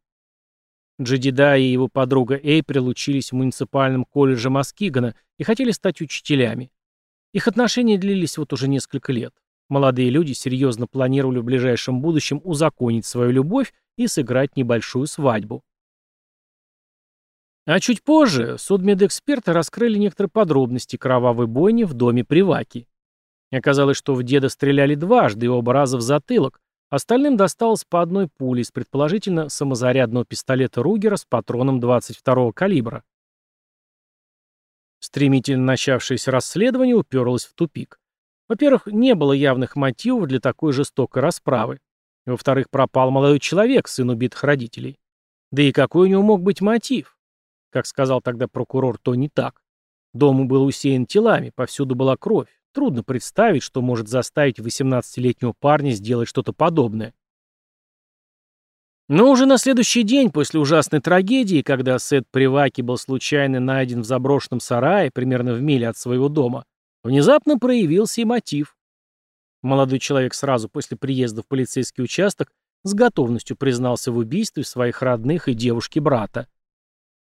Джедида 1.01 1.57
и 1.57 1.63
его 1.63 1.87
подруга 1.87 2.35
Эйприл 2.35 2.87
учились 2.87 3.31
в 3.31 3.35
муниципальном 3.35 4.05
колледже 4.05 4.49
Маскигана 4.49 5.15
и 5.37 5.43
хотели 5.43 5.71
стать 5.71 6.01
учителями. 6.01 6.71
Их 7.33 7.47
отношения 7.47 7.97
длились 7.97 8.37
вот 8.37 8.53
уже 8.53 8.69
несколько 8.69 9.11
лет. 9.11 9.33
Молодые 9.67 10.09
люди 10.09 10.31
серьезно 10.33 10.87
планировали 10.87 11.39
в 11.39 11.43
ближайшем 11.43 12.01
будущем 12.01 12.39
узаконить 12.43 13.05
свою 13.05 13.31
любовь 13.31 13.73
и 13.97 14.07
сыграть 14.07 14.55
небольшую 14.55 15.07
свадьбу. 15.07 15.63
А 17.65 17.79
чуть 17.79 18.03
позже 18.03 18.57
судмедэксперты 18.59 19.51
раскрыли 19.51 19.97
некоторые 19.97 20.29
подробности 20.29 20.97
кровавой 20.97 21.47
бойни 21.47 21.83
в 21.83 21.93
доме 21.93 22.23
Приваки. 22.23 22.87
Оказалось, 23.51 23.97
что 23.97 24.13
в 24.13 24.23
деда 24.23 24.49
стреляли 24.49 24.95
дважды 24.95 25.47
и 25.47 25.49
оба 25.49 25.73
раза 25.73 25.97
в 25.97 26.01
затылок, 26.01 26.61
Остальным 26.89 27.35
досталось 27.35 27.83
по 27.83 28.01
одной 28.01 28.27
пуле 28.27 28.61
из 28.61 28.71
предположительно 28.71 29.49
самозарядного 29.49 30.25
пистолета 30.25 30.83
Ругера 30.83 31.15
с 31.15 31.25
патроном 31.25 31.79
22-го 31.79 32.51
калибра. 32.51 33.03
Стремительно 34.99 35.63
начавшееся 35.63 36.31
расследование 36.31 36.95
уперлось 36.95 37.45
в 37.45 37.53
тупик. 37.53 37.99
Во-первых, 38.47 38.87
не 38.87 39.15
было 39.15 39.33
явных 39.33 39.75
мотивов 39.75 40.27
для 40.27 40.39
такой 40.39 40.73
жестокой 40.73 41.21
расправы. 41.21 41.79
Во-вторых, 42.25 42.69
пропал 42.69 43.11
молодой 43.11 43.39
человек, 43.39 43.87
сын 43.87 44.09
убитых 44.09 44.43
родителей. 44.43 44.99
Да 45.51 45.61
и 45.61 45.71
какой 45.71 46.07
у 46.07 46.11
него 46.11 46.21
мог 46.21 46.41
быть 46.41 46.61
мотив? 46.61 47.17
Как 47.71 47.85
сказал 47.85 48.21
тогда 48.21 48.47
прокурор, 48.47 48.97
то 48.97 49.15
не 49.15 49.29
так. 49.29 49.61
Дом 50.13 50.47
был 50.47 50.63
усеян 50.65 51.05
телами, 51.05 51.51
повсюду 51.53 51.95
была 51.95 52.15
кровь. 52.17 52.49
Трудно 52.75 53.03
представить, 53.03 53.63
что 53.63 53.81
может 53.81 54.09
заставить 54.09 54.59
18-летнего 54.59 55.53
парня 55.57 55.91
сделать 55.91 56.27
что-то 56.27 56.51
подобное. 56.51 57.13
Но 59.07 59.31
уже 59.31 59.45
на 59.45 59.57
следующий 59.57 60.03
день 60.03 60.29
после 60.29 60.59
ужасной 60.59 60.99
трагедии, 60.99 61.61
когда 61.61 61.97
Сет 61.99 62.25
Приваки 62.29 62.81
был 62.81 62.97
случайно 62.97 63.61
найден 63.61 64.01
в 64.01 64.05
заброшенном 64.05 64.59
сарае, 64.59 65.09
примерно 65.09 65.53
в 65.53 65.61
миле 65.61 65.87
от 65.87 65.95
своего 65.95 66.27
дома, 66.27 66.65
внезапно 67.01 67.57
проявился 67.57 68.19
и 68.19 68.25
мотив. 68.25 68.75
Молодой 69.61 69.99
человек 69.99 70.33
сразу 70.33 70.67
после 70.67 70.97
приезда 70.97 71.43
в 71.43 71.47
полицейский 71.47 72.03
участок 72.03 72.51
с 72.83 72.93
готовностью 72.93 73.55
признался 73.55 74.11
в 74.11 74.17
убийстве 74.17 74.65
своих 74.65 75.01
родных 75.01 75.47
и 75.47 75.53
девушки 75.53 75.99
брата. 75.99 76.49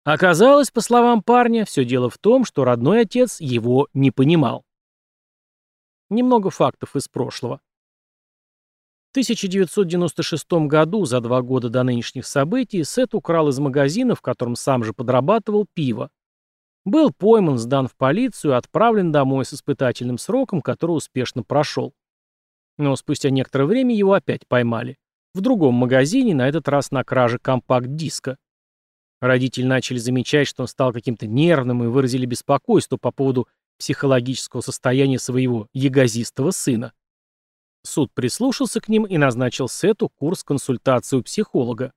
Оказалось, 0.03 0.73
по 0.73 0.81
словам 0.81 1.23
парня, 1.23 1.65
все 1.65 1.85
дело 1.85 2.11
в 2.11 2.19
том, 2.19 2.45
что 2.45 2.65
родной 2.65 3.03
отец 3.03 3.41
его 3.41 3.87
не 3.95 4.11
понимал. 4.11 4.66
Немного 6.09 6.51
фактов 6.51 6.95
из 6.95 7.09
прошлого. 7.09 7.61
В 9.09 9.17
1996 9.17 10.67
году, 10.69 11.05
за 11.05 11.21
два 11.21 11.43
года 11.43 11.69
до 11.69 11.83
нынешних 11.83 12.27
событий, 12.27 12.85
Сет 12.85 13.15
украл 13.15 13.49
из 13.49 13.59
магазина, 13.59 14.15
в 14.15 14.21
котором 14.21 14.55
сам 14.55 14.85
же 14.85 14.93
подрабатывал, 14.93 15.67
пиво. 15.75 16.11
Был 16.85 17.13
пойман, 17.13 17.59
сдан 17.59 17.89
в 17.89 17.97
полицию 17.97 18.53
и 18.53 18.57
отправлен 18.57 19.11
домой 19.11 19.45
с 19.45 19.53
испытательным 19.53 20.19
сроком, 20.19 20.63
который 20.63 20.93
успешно 20.93 21.43
прошел. 21.43 21.93
Но 22.79 22.95
спустя 22.95 23.31
некоторое 23.31 23.65
время 23.65 23.97
его 23.97 24.13
опять 24.13 24.47
поймали. 24.47 24.97
В 25.35 25.41
другом 25.41 25.75
магазине, 25.75 26.35
на 26.35 26.49
этот 26.49 26.69
раз 26.69 26.93
на 26.93 27.03
краже 27.03 27.41
компакт-диска. 27.41 28.37
Родители 29.21 29.65
начали 29.65 29.99
замечать, 29.99 30.47
что 30.47 30.63
он 30.63 30.69
стал 30.69 30.93
каким-то 30.93 31.27
нервным 31.27 31.83
и 31.83 31.89
выразили 31.89 32.27
беспокойство 32.27 32.99
по 32.99 33.11
поводу 33.11 33.49
психологического 33.79 34.61
состояния 34.61 35.19
своего 35.19 35.69
ягозистого 35.73 36.51
сына. 36.51 36.93
Суд 37.85 38.13
прислушался 38.15 38.81
к 38.81 38.89
ним 38.89 39.05
и 39.05 39.17
назначил 39.17 39.69
Сету 39.69 40.09
курс 40.09 40.43
консультации 40.43 41.17
у 41.17 41.23
психолога. 41.23 41.93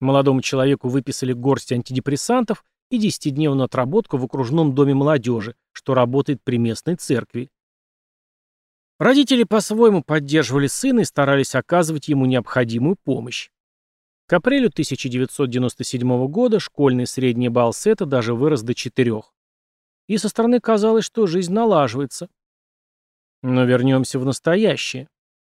Молодому 0.00 0.42
человеку 0.42 0.88
выписали 0.88 1.32
горсть 1.32 1.72
антидепрессантов 1.72 2.64
и 2.90 2.98
десятидневную 2.98 3.66
отработку 3.66 4.16
в 4.16 4.24
окружном 4.24 4.74
доме 4.74 4.94
молодежи, 4.94 5.56
что 5.72 5.94
работает 5.94 6.42
при 6.42 6.56
местной 6.58 6.96
церкви. 6.96 7.50
Родители 8.98 9.44
по-своему 9.44 10.02
поддерживали 10.02 10.66
сына 10.66 11.00
и 11.00 11.04
старались 11.04 11.54
оказывать 11.54 12.08
ему 12.08 12.26
необходимую 12.26 12.96
помощь. 12.96 13.50
К 14.26 14.34
апрелю 14.34 14.68
1997 14.68 16.26
года 16.26 16.58
школьный 16.60 17.06
средний 17.06 17.48
балл 17.48 17.72
Сета 17.72 18.04
даже 18.04 18.34
вырос 18.34 18.62
до 18.62 18.74
4. 18.74 19.22
И 20.08 20.18
со 20.18 20.28
стороны 20.28 20.58
казалось, 20.58 21.04
что 21.04 21.26
жизнь 21.26 21.52
налаживается. 21.52 22.28
Но 23.42 23.64
вернемся 23.64 24.18
в 24.18 24.24
настоящее. 24.24 25.08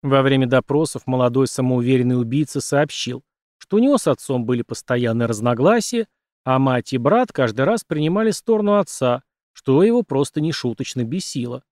Во 0.03 0.23
время 0.23 0.47
допросов 0.47 1.07
молодой 1.07 1.47
самоуверенный 1.47 2.21
убийца 2.21 2.61
сообщил, 2.61 3.23
что 3.59 3.77
у 3.77 3.81
него 3.81 3.99
с 3.99 4.07
отцом 4.07 4.45
были 4.45 4.63
постоянные 4.63 5.27
разногласия, 5.27 6.07
а 6.45 6.59
мать 6.59 6.93
и 6.93 6.99
брат 6.99 7.31
каждый 7.33 7.63
раз 7.63 7.85
принимали 7.85 8.31
сторону 8.31 8.79
отца, 8.79 9.23
что 9.53 9.83
его 9.83 10.03
просто 10.03 10.41
нешуточно 10.41 11.05
бесило. 11.05 11.63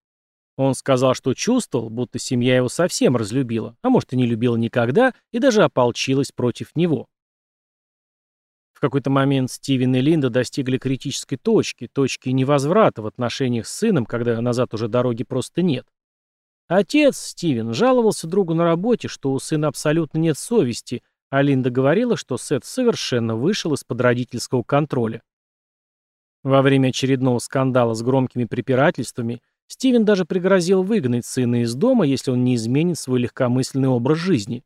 Он 0.57 0.75
сказал, 0.75 1.15
что 1.15 1.35
чувствовал, 1.35 1.91
будто 1.91 2.19
семья 2.19 2.57
его 2.57 2.69
совсем 2.69 3.17
разлюбила, 3.17 3.77
а 3.83 3.91
может 3.91 4.13
и 4.13 4.17
не 4.17 4.27
любила 4.27 4.57
никогда, 4.57 5.15
и 5.33 5.39
даже 5.39 5.63
ополчилась 5.63 6.33
против 6.33 6.75
него. 6.75 7.07
В 8.77 8.81
какой-то 8.81 9.09
момент 9.09 9.51
Стивен 9.51 9.95
и 9.95 10.03
Линда 10.03 10.29
достигли 10.29 10.77
критической 10.77 11.39
точки, 11.39 11.89
точки 11.91 12.29
невозврата 12.29 13.01
в 13.01 13.07
отношениях 13.07 13.67
с 13.67 13.73
сыном, 13.73 14.05
когда 14.05 14.39
назад 14.43 14.75
уже 14.75 14.87
дороги 14.87 15.25
просто 15.25 15.63
нет. 15.63 15.87
Отец, 16.69 17.17
Стивен, 17.17 17.73
жаловался 17.73 18.27
другу 18.27 18.53
на 18.53 18.65
работе, 18.65 19.09
что 19.09 19.33
у 19.33 19.39
сына 19.39 19.69
абсолютно 19.69 20.19
нет 20.19 20.37
совести, 20.37 21.03
а 21.31 21.41
Линда 21.41 21.71
говорила, 21.71 22.19
что 22.19 22.37
Сет 22.37 22.67
совершенно 22.67 23.35
вышел 23.35 23.73
из-под 23.73 23.99
родительского 23.99 24.63
контроля. 24.63 25.23
Во 26.43 26.61
время 26.61 26.89
очередного 26.89 27.39
скандала 27.39 27.95
с 27.95 28.03
громкими 28.03 28.45
препирательствами 28.45 29.41
Стивен 29.69 30.05
даже 30.05 30.27
пригрозил 30.27 30.83
выгнать 30.83 31.25
сына 31.25 31.63
из 31.63 31.75
дома, 31.75 32.05
если 32.05 32.31
он 32.31 32.45
не 32.45 32.57
изменит 32.57 32.99
свой 32.99 33.21
легкомысленный 33.21 33.89
образ 33.89 34.19
жизни. 34.19 34.65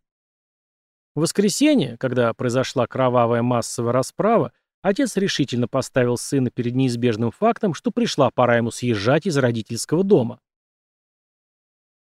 В 1.15 1.21
воскресенье, 1.21 1.97
когда 1.99 2.33
произошла 2.35 2.87
кровавая 2.87 3.43
массовая 3.43 3.93
расправа, 3.93 4.53
отец 4.83 5.17
решительно 5.17 5.69
поставил 5.69 6.17
сына 6.17 6.51
перед 6.51 6.75
неизбежным 6.75 7.31
фактом, 7.31 7.75
что 7.75 7.91
пришла 7.91 8.31
пора 8.31 8.59
ему 8.59 8.71
съезжать 8.71 9.27
из 9.27 9.37
родительского 9.37 10.05
дома. 10.05 10.41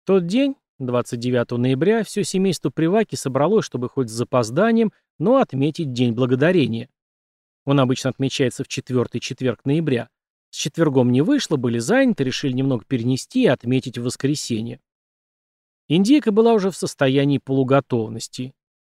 В 0.04 0.08
тот 0.08 0.26
день, 0.26 0.56
29 0.80 1.52
ноября, 1.58 2.04
все 2.04 2.24
семейство 2.24 2.70
Приваки 2.70 3.16
собралось, 3.16 3.66
чтобы 3.66 3.90
хоть 3.90 4.10
с 4.10 4.14
запозданием, 4.14 4.92
но 5.20 5.38
отметить 5.38 5.94
День 5.94 6.14
Благодарения. 6.14 6.90
Он 7.66 7.80
обычно 7.80 8.10
отмечается 8.10 8.64
в 8.64 8.68
четвертый 8.68 9.20
четверг 9.20 9.64
ноября, 9.66 10.10
с 10.54 10.56
четвергом 10.56 11.12
не 11.12 11.24
вышло, 11.24 11.58
были 11.58 11.80
заняты, 11.80 12.24
решили 12.24 12.52
немного 12.52 12.86
перенести 12.86 13.42
и 13.42 13.48
отметить 13.48 13.98
в 13.98 14.04
воскресенье. 14.04 14.80
Индейка 15.88 16.32
была 16.32 16.54
уже 16.54 16.70
в 16.70 16.78
состоянии 16.78 17.40
полуготовности. 17.40 18.54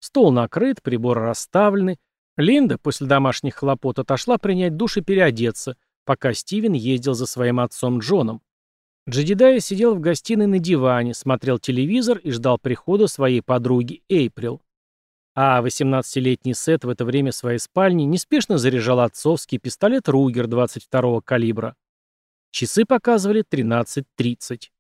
Стол 0.07 0.31
накрыт, 0.31 0.83
приборы 0.85 1.23
расставлены. 1.23 1.99
Линда 2.37 2.79
после 2.79 3.09
домашних 3.09 3.57
хлопот 3.57 3.99
отошла 3.99 4.39
принять 4.39 4.77
душ 4.77 4.99
и 4.99 5.01
переодеться, 5.01 5.77
пока 6.05 6.33
Стивен 6.33 6.75
ездил 6.75 7.15
за 7.15 7.27
своим 7.27 7.59
отцом 7.59 7.99
Джоном. 7.99 8.41
Джедидая 9.11 9.59
сидел 9.59 9.97
в 9.97 10.01
гостиной 10.01 10.47
на 10.47 10.61
диване, 10.61 11.13
смотрел 11.13 11.59
телевизор 11.59 12.19
и 12.19 12.31
ждал 12.31 12.57
прихода 12.57 13.09
своей 13.09 13.43
подруги 13.43 14.05
Эйприл. 14.09 14.63
А 15.35 15.61
18-летний 15.61 16.55
Сет 16.55 16.85
в 16.85 16.89
это 16.89 17.05
время 17.05 17.33
своей 17.33 17.59
спальни 17.59 18.05
неспешно 18.05 18.59
заряжал 18.59 19.01
отцовский 19.01 19.59
пистолет 19.59 20.09
Ругер 20.09 20.47
22-го 20.47 21.21
калибра. 21.21 21.75
Часы 22.53 22.85
показывали 22.85 23.43
13.30. 23.43 24.71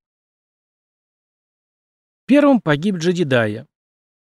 Первым 2.27 2.61
погиб 2.61 2.99
Джедидая. 2.99 3.67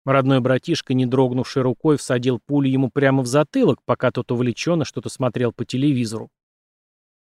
Родной 0.09 0.39
братишка, 0.39 0.95
не 0.95 1.05
дрогнувший 1.05 1.61
рукой, 1.61 1.95
всадил 1.97 2.39
пулю 2.39 2.67
ему 2.67 2.89
прямо 2.89 3.21
в 3.21 3.27
затылок, 3.27 3.77
пока 3.85 4.09
тот 4.09 4.31
увлеченно 4.31 4.83
что-то 4.83 5.07
смотрел 5.07 5.53
по 5.53 5.65
телевизору. 5.65 6.31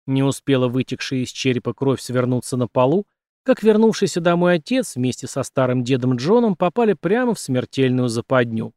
Не 0.08 0.24
успела 0.24 0.67
вытекшая 0.67 1.20
из 1.20 1.29
черепа 1.29 1.74
кровь 1.74 2.01
свернуться 2.01 2.58
на 2.58 2.67
полу, 2.67 3.08
как 3.44 3.63
вернувшийся 3.63 4.20
домой 4.20 4.55
отец 4.55 4.98
вместе 4.98 5.25
со 5.25 5.44
старым 5.44 5.86
дедом 5.86 6.17
Джоном 6.17 6.58
попали 6.58 6.91
прямо 6.91 7.34
в 7.34 7.39
смертельную 7.39 8.10
западню. 8.10 8.74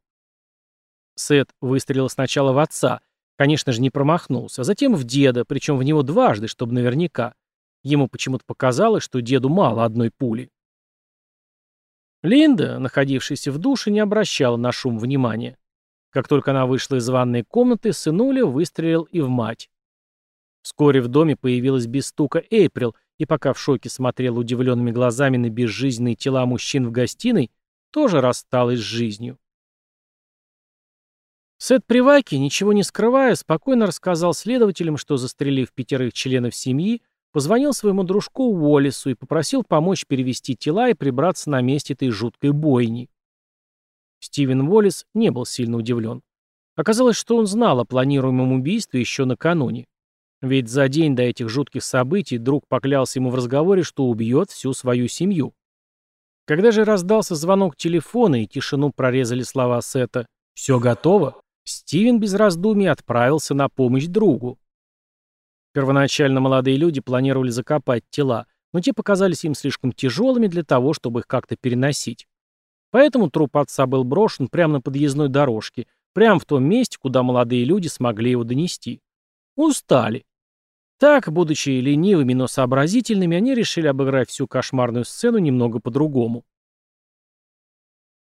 Сет 1.16 1.50
выстрелил 1.60 2.08
сначала 2.08 2.52
в 2.52 2.58
отца, 2.58 3.00
конечно 3.36 3.72
же 3.72 3.80
не 3.80 3.90
промахнулся, 3.90 4.60
а 4.60 4.64
затем 4.64 4.94
в 4.94 5.02
деда, 5.02 5.44
причем 5.44 5.76
в 5.76 5.82
него 5.82 6.04
дважды, 6.04 6.46
чтобы 6.46 6.72
наверняка. 6.72 7.34
Ему 7.82 8.06
почему-то 8.06 8.44
показалось, 8.46 9.02
что 9.02 9.20
деду 9.20 9.48
мало 9.48 9.84
одной 9.84 10.12
пули. 10.16 10.50
Линда, 12.22 12.78
находившаяся 12.78 13.52
в 13.52 13.58
душе, 13.58 13.90
не 13.90 14.00
обращала 14.00 14.56
на 14.56 14.72
шум 14.72 14.98
внимания. 14.98 15.56
Как 16.10 16.26
только 16.26 16.50
она 16.50 16.66
вышла 16.66 16.96
из 16.96 17.08
ванной 17.08 17.44
комнаты, 17.44 17.92
сынуля 17.92 18.44
выстрелил 18.44 19.02
и 19.04 19.20
в 19.20 19.28
мать. 19.28 19.70
Вскоре 20.62 21.00
в 21.00 21.08
доме 21.08 21.36
появилась 21.36 21.86
без 21.86 22.08
стука 22.08 22.42
Эйприл— 22.50 22.96
и 23.18 23.26
пока 23.26 23.52
в 23.52 23.58
шоке 23.58 23.90
смотрел 23.90 24.38
удивленными 24.38 24.92
глазами 24.92 25.36
на 25.36 25.50
безжизненные 25.50 26.14
тела 26.14 26.46
мужчин 26.46 26.86
в 26.86 26.92
гостиной, 26.92 27.50
тоже 27.90 28.20
рассталась 28.20 28.78
с 28.78 28.82
жизнью. 28.82 29.38
Сет 31.58 31.84
Приваки, 31.84 32.36
ничего 32.36 32.72
не 32.72 32.84
скрывая, 32.84 33.34
спокойно 33.34 33.86
рассказал 33.86 34.32
следователям, 34.32 34.96
что, 34.96 35.16
застрелив 35.16 35.72
пятерых 35.72 36.12
членов 36.12 36.54
семьи, 36.54 37.02
позвонил 37.32 37.72
своему 37.72 38.04
дружку 38.04 38.44
Уоллесу 38.44 39.10
и 39.10 39.14
попросил 39.14 39.62
помочь 39.62 40.06
перевести 40.06 40.56
тела 40.56 40.88
и 40.88 40.94
прибраться 40.94 41.50
на 41.50 41.60
месте 41.60 41.94
этой 41.94 42.10
жуткой 42.10 42.52
бойни. 42.52 43.08
Стивен 44.20 44.62
Уоллес 44.62 45.04
не 45.14 45.30
был 45.30 45.46
сильно 45.46 45.76
удивлен. 45.76 46.22
Оказалось, 46.76 47.16
что 47.16 47.36
он 47.36 47.46
знал 47.46 47.80
о 47.80 47.84
планируемом 47.84 48.52
убийстве 48.52 49.00
еще 49.00 49.24
накануне. 49.24 49.86
Ведь 50.40 50.68
за 50.68 50.88
день 50.88 51.16
до 51.16 51.22
этих 51.22 51.48
жутких 51.48 51.82
событий 51.82 52.38
друг 52.38 52.64
поклялся 52.68 53.18
ему 53.18 53.30
в 53.30 53.34
разговоре, 53.34 53.82
что 53.82 54.06
убьет 54.06 54.50
всю 54.50 54.72
свою 54.72 55.08
семью. 55.08 55.54
Когда 56.46 56.70
же 56.70 56.84
раздался 56.84 57.34
звонок 57.34 57.76
телефона 57.76 58.42
и 58.42 58.46
тишину 58.46 58.92
прорезали 58.94 59.42
слова 59.42 59.80
Сета 59.82 60.26
«Все 60.54 60.78
готово», 60.78 61.40
Стивен 61.64 62.18
без 62.18 62.32
раздумий 62.32 62.88
отправился 62.88 63.54
на 63.54 63.68
помощь 63.68 64.06
другу. 64.06 64.58
Первоначально 65.78 66.40
молодые 66.40 66.76
люди 66.76 67.00
планировали 67.00 67.50
закопать 67.50 68.02
тела, 68.10 68.48
но 68.72 68.80
те 68.80 68.92
показались 68.92 69.44
им 69.44 69.54
слишком 69.54 69.92
тяжелыми 69.92 70.48
для 70.48 70.64
того, 70.64 70.92
чтобы 70.92 71.20
их 71.20 71.28
как-то 71.28 71.54
переносить. 71.54 72.26
Поэтому 72.90 73.30
труп 73.30 73.58
отца 73.58 73.86
был 73.86 74.02
брошен 74.02 74.48
прямо 74.48 74.72
на 74.72 74.80
подъездной 74.80 75.28
дорожке, 75.28 75.86
прямо 76.14 76.40
в 76.40 76.46
том 76.46 76.64
месте, 76.64 76.98
куда 77.00 77.22
молодые 77.22 77.64
люди 77.64 77.86
смогли 77.86 78.32
его 78.32 78.42
донести. 78.42 79.00
Устали. 79.54 80.24
Так, 80.98 81.30
будучи 81.30 81.68
ленивыми, 81.68 82.32
но 82.32 82.48
сообразительными, 82.48 83.36
они 83.36 83.54
решили 83.54 83.86
обыграть 83.86 84.30
всю 84.30 84.48
кошмарную 84.48 85.04
сцену 85.04 85.38
немного 85.38 85.78
по-другому. 85.78 86.42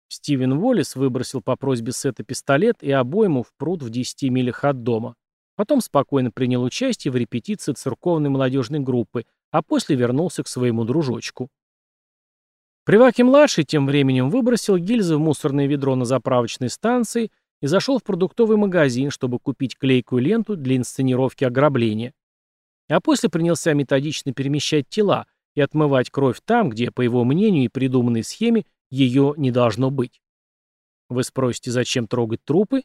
Стивен 0.08 0.54
Уоллес 0.54 0.96
выбросил 0.96 1.42
по 1.42 1.56
просьбе 1.56 1.92
Сета 1.92 2.24
пистолет 2.24 2.82
и 2.82 2.90
обойму 2.90 3.42
в 3.42 3.52
пруд 3.58 3.82
в 3.82 3.90
10 3.90 4.30
милях 4.30 4.64
от 4.64 4.82
дома. 4.82 5.16
Потом 5.62 5.80
спокойно 5.80 6.32
принял 6.32 6.64
участие 6.64 7.12
в 7.12 7.16
репетиции 7.16 7.72
церковной 7.72 8.30
молодежной 8.30 8.80
группы, 8.80 9.26
а 9.52 9.62
после 9.62 9.94
вернулся 9.94 10.42
к 10.42 10.48
своему 10.48 10.84
дружочку. 10.84 11.50
Приваки-младший 12.84 13.62
тем 13.62 13.86
временем 13.86 14.28
выбросил 14.28 14.76
гильзы 14.76 15.16
в 15.16 15.20
мусорное 15.20 15.68
ведро 15.68 15.94
на 15.94 16.04
заправочной 16.04 16.68
станции 16.68 17.30
и 17.60 17.68
зашел 17.68 18.00
в 18.00 18.02
продуктовый 18.02 18.56
магазин, 18.56 19.12
чтобы 19.12 19.38
купить 19.38 19.78
клейкую 19.78 20.22
ленту 20.22 20.56
для 20.56 20.76
инсценировки 20.76 21.44
ограбления. 21.44 22.12
А 22.88 23.00
после 23.00 23.28
принялся 23.28 23.72
методично 23.72 24.32
перемещать 24.32 24.88
тела 24.88 25.28
и 25.54 25.60
отмывать 25.60 26.10
кровь 26.10 26.40
там, 26.44 26.70
где, 26.70 26.90
по 26.90 27.02
его 27.02 27.22
мнению 27.22 27.66
и 27.66 27.68
придуманной 27.68 28.24
схеме, 28.24 28.66
ее 28.90 29.34
не 29.36 29.52
должно 29.52 29.92
быть. 29.92 30.20
Вы 31.08 31.22
спросите, 31.22 31.70
зачем 31.70 32.08
трогать 32.08 32.44
трупы? 32.44 32.82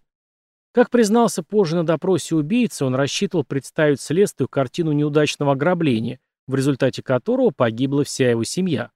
Как 0.77 0.91
признался 0.91 1.41
позже 1.41 1.75
на 1.75 1.84
допросе 1.84 2.36
убийцы, 2.36 2.86
он 2.86 2.93
рассчитывал 2.93 3.43
представить 3.43 4.00
следствию 4.00 4.48
картину 4.48 4.91
неудачного 4.91 5.53
ограбления, 5.53 6.19
в 6.46 6.53
результате 6.53 7.01
которого 7.01 7.50
погибла 7.50 8.03
вся 8.03 8.29
его 8.29 8.43
семья. 8.43 8.91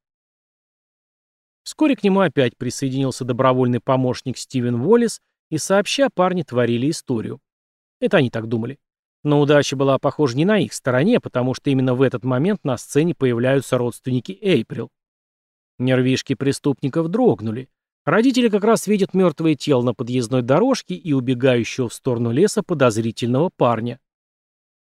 Вскоре 1.64 1.96
к 1.96 2.04
нему 2.04 2.20
опять 2.20 2.56
присоединился 2.56 3.26
добровольный 3.26 3.80
помощник 3.80 4.38
Стивен 4.38 4.76
Уоллес, 4.76 5.22
и 5.50 5.58
сообща 5.58 6.12
парни 6.14 6.44
творили 6.44 6.88
историю. 6.88 7.40
Это 8.00 8.18
они 8.18 8.30
так 8.30 8.48
думали. 8.48 8.78
Но 9.24 9.42
удача 9.42 9.76
была, 9.76 9.98
похоже, 9.98 10.38
не 10.38 10.46
на 10.46 10.60
их 10.60 10.74
стороне, 10.74 11.20
потому 11.20 11.56
что 11.56 11.72
именно 11.72 11.96
в 11.96 12.04
этот 12.04 12.24
момент 12.24 12.64
на 12.64 12.78
сцене 12.78 13.16
появляются 13.16 13.80
родственники 13.80 14.38
Эйприл. 14.40 14.92
Нервишки 15.80 16.36
преступников 16.36 17.08
дрогнули. 17.08 17.70
Родители 18.04 18.50
как 18.50 18.64
раз 18.64 18.88
видят 18.88 19.14
мертвое 19.14 19.56
тело 19.56 19.84
на 19.84 19.94
подъездной 19.94 20.42
дорожке 20.42 20.96
и 20.96 21.14
убегающего 21.14 21.88
в 21.88 21.94
сторону 21.94 22.32
леса 22.32 22.64
подозрительного 22.64 23.52
парня. 23.56 24.00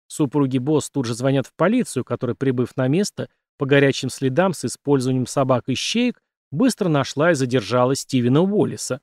Супруги 0.06 0.58
Босс 0.58 0.90
тут 0.90 1.04
же 1.06 1.14
звонят 1.14 1.46
в 1.46 1.54
полицию, 1.54 2.04
которая, 2.04 2.34
прибыв 2.34 2.76
на 2.76 2.88
место, 2.88 3.28
по 3.58 3.66
горячим 3.66 4.08
следам 4.08 4.54
с 4.54 4.64
использованием 4.64 5.26
собак 5.26 5.64
и 5.68 5.74
щеек, 5.74 6.22
быстро 6.50 6.88
нашла 6.88 7.32
и 7.32 7.34
задержала 7.34 7.94
Стивена 7.94 8.40
Уоллиса. 8.40 9.00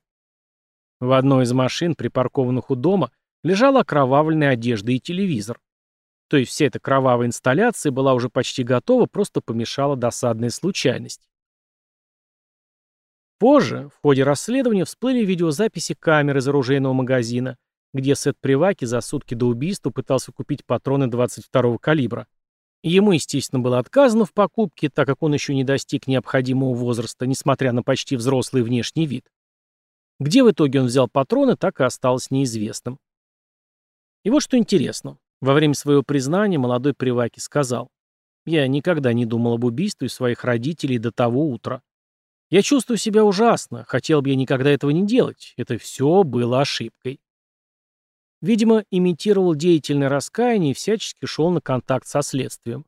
В 1.00 1.12
одной 1.14 1.44
из 1.44 1.54
машин, 1.54 1.96
припаркованных 1.96 2.72
у 2.72 2.76
дома, 2.76 3.12
лежала 3.44 3.82
окровавленная 3.82 4.52
одежда 4.52 4.92
и 4.92 5.00
телевизор. 5.00 5.60
То 6.28 6.38
есть 6.38 6.52
вся 6.52 6.66
эта 6.66 6.80
кровавая 6.80 7.28
инсталляция 7.28 7.92
была 7.92 8.14
уже 8.14 8.30
почти 8.30 8.64
готова, 8.64 9.06
просто 9.06 9.42
помешала 9.42 9.96
досадная 9.96 10.50
случайность. 10.50 11.28
Позже, 13.42 13.90
в 13.90 14.02
ходе 14.04 14.22
расследования, 14.22 14.86
всплыли 14.86 15.26
видеозаписи 15.26 15.96
камер 15.96 16.38
из 16.38 16.48
оружейного 16.48 16.94
магазина, 16.94 17.58
где 17.92 18.14
Сет 18.14 18.38
Приваки 18.40 18.86
за 18.86 19.02
сутки 19.02 19.34
до 19.34 19.48
убийства 19.48 19.90
пытался 19.90 20.32
купить 20.32 20.64
патроны 20.64 21.06
22-го 21.06 21.80
калибра. 21.80 22.28
Ему, 22.84 23.14
естественно, 23.14 23.60
было 23.60 23.80
отказано 23.80 24.26
в 24.26 24.34
покупке, 24.34 24.92
так 24.92 25.08
как 25.08 25.24
он 25.24 25.34
еще 25.34 25.56
не 25.56 25.64
достиг 25.64 26.06
необходимого 26.06 26.76
возраста, 26.76 27.26
несмотря 27.26 27.72
на 27.72 27.82
почти 27.82 28.16
взрослый 28.16 28.62
внешний 28.62 29.08
вид. 29.08 29.26
Где 30.20 30.44
в 30.44 30.52
итоге 30.52 30.80
он 30.80 30.86
взял 30.86 31.10
патроны, 31.10 31.58
так 31.58 31.80
и 31.80 31.84
осталось 31.84 32.30
неизвестным. 32.30 33.00
И 34.24 34.30
вот 34.30 34.44
что 34.44 34.56
интересно. 34.56 35.18
Во 35.42 35.56
время 35.56 35.74
своего 35.74 36.04
признания 36.04 36.60
молодой 36.60 36.94
Приваки 36.94 37.40
сказал, 37.40 37.90
«Я 38.46 38.68
никогда 38.68 39.14
не 39.14 39.26
думал 39.26 39.54
об 39.54 39.64
убийстве 39.64 40.10
своих 40.10 40.44
родителей 40.44 41.00
до 41.00 41.12
того 41.12 41.50
утра. 41.50 41.82
Я 42.52 42.62
чувствую 42.62 42.98
себя 42.98 43.24
ужасно, 43.24 43.86
хотел 43.88 44.22
бы 44.22 44.30
я 44.30 44.36
никогда 44.36 44.70
этого 44.70 44.92
не 44.92 45.08
делать. 45.08 45.54
Это 45.56 45.78
все 45.78 46.24
было 46.24 46.60
ошибкой. 46.60 47.22
Видимо, 48.42 48.84
имитировал 48.92 49.56
деятельное 49.56 50.10
раскаяние 50.10 50.72
и 50.72 50.74
всячески 50.74 51.26
шел 51.26 51.50
на 51.50 51.62
контакт 51.62 52.06
со 52.08 52.22
следствием. 52.22 52.86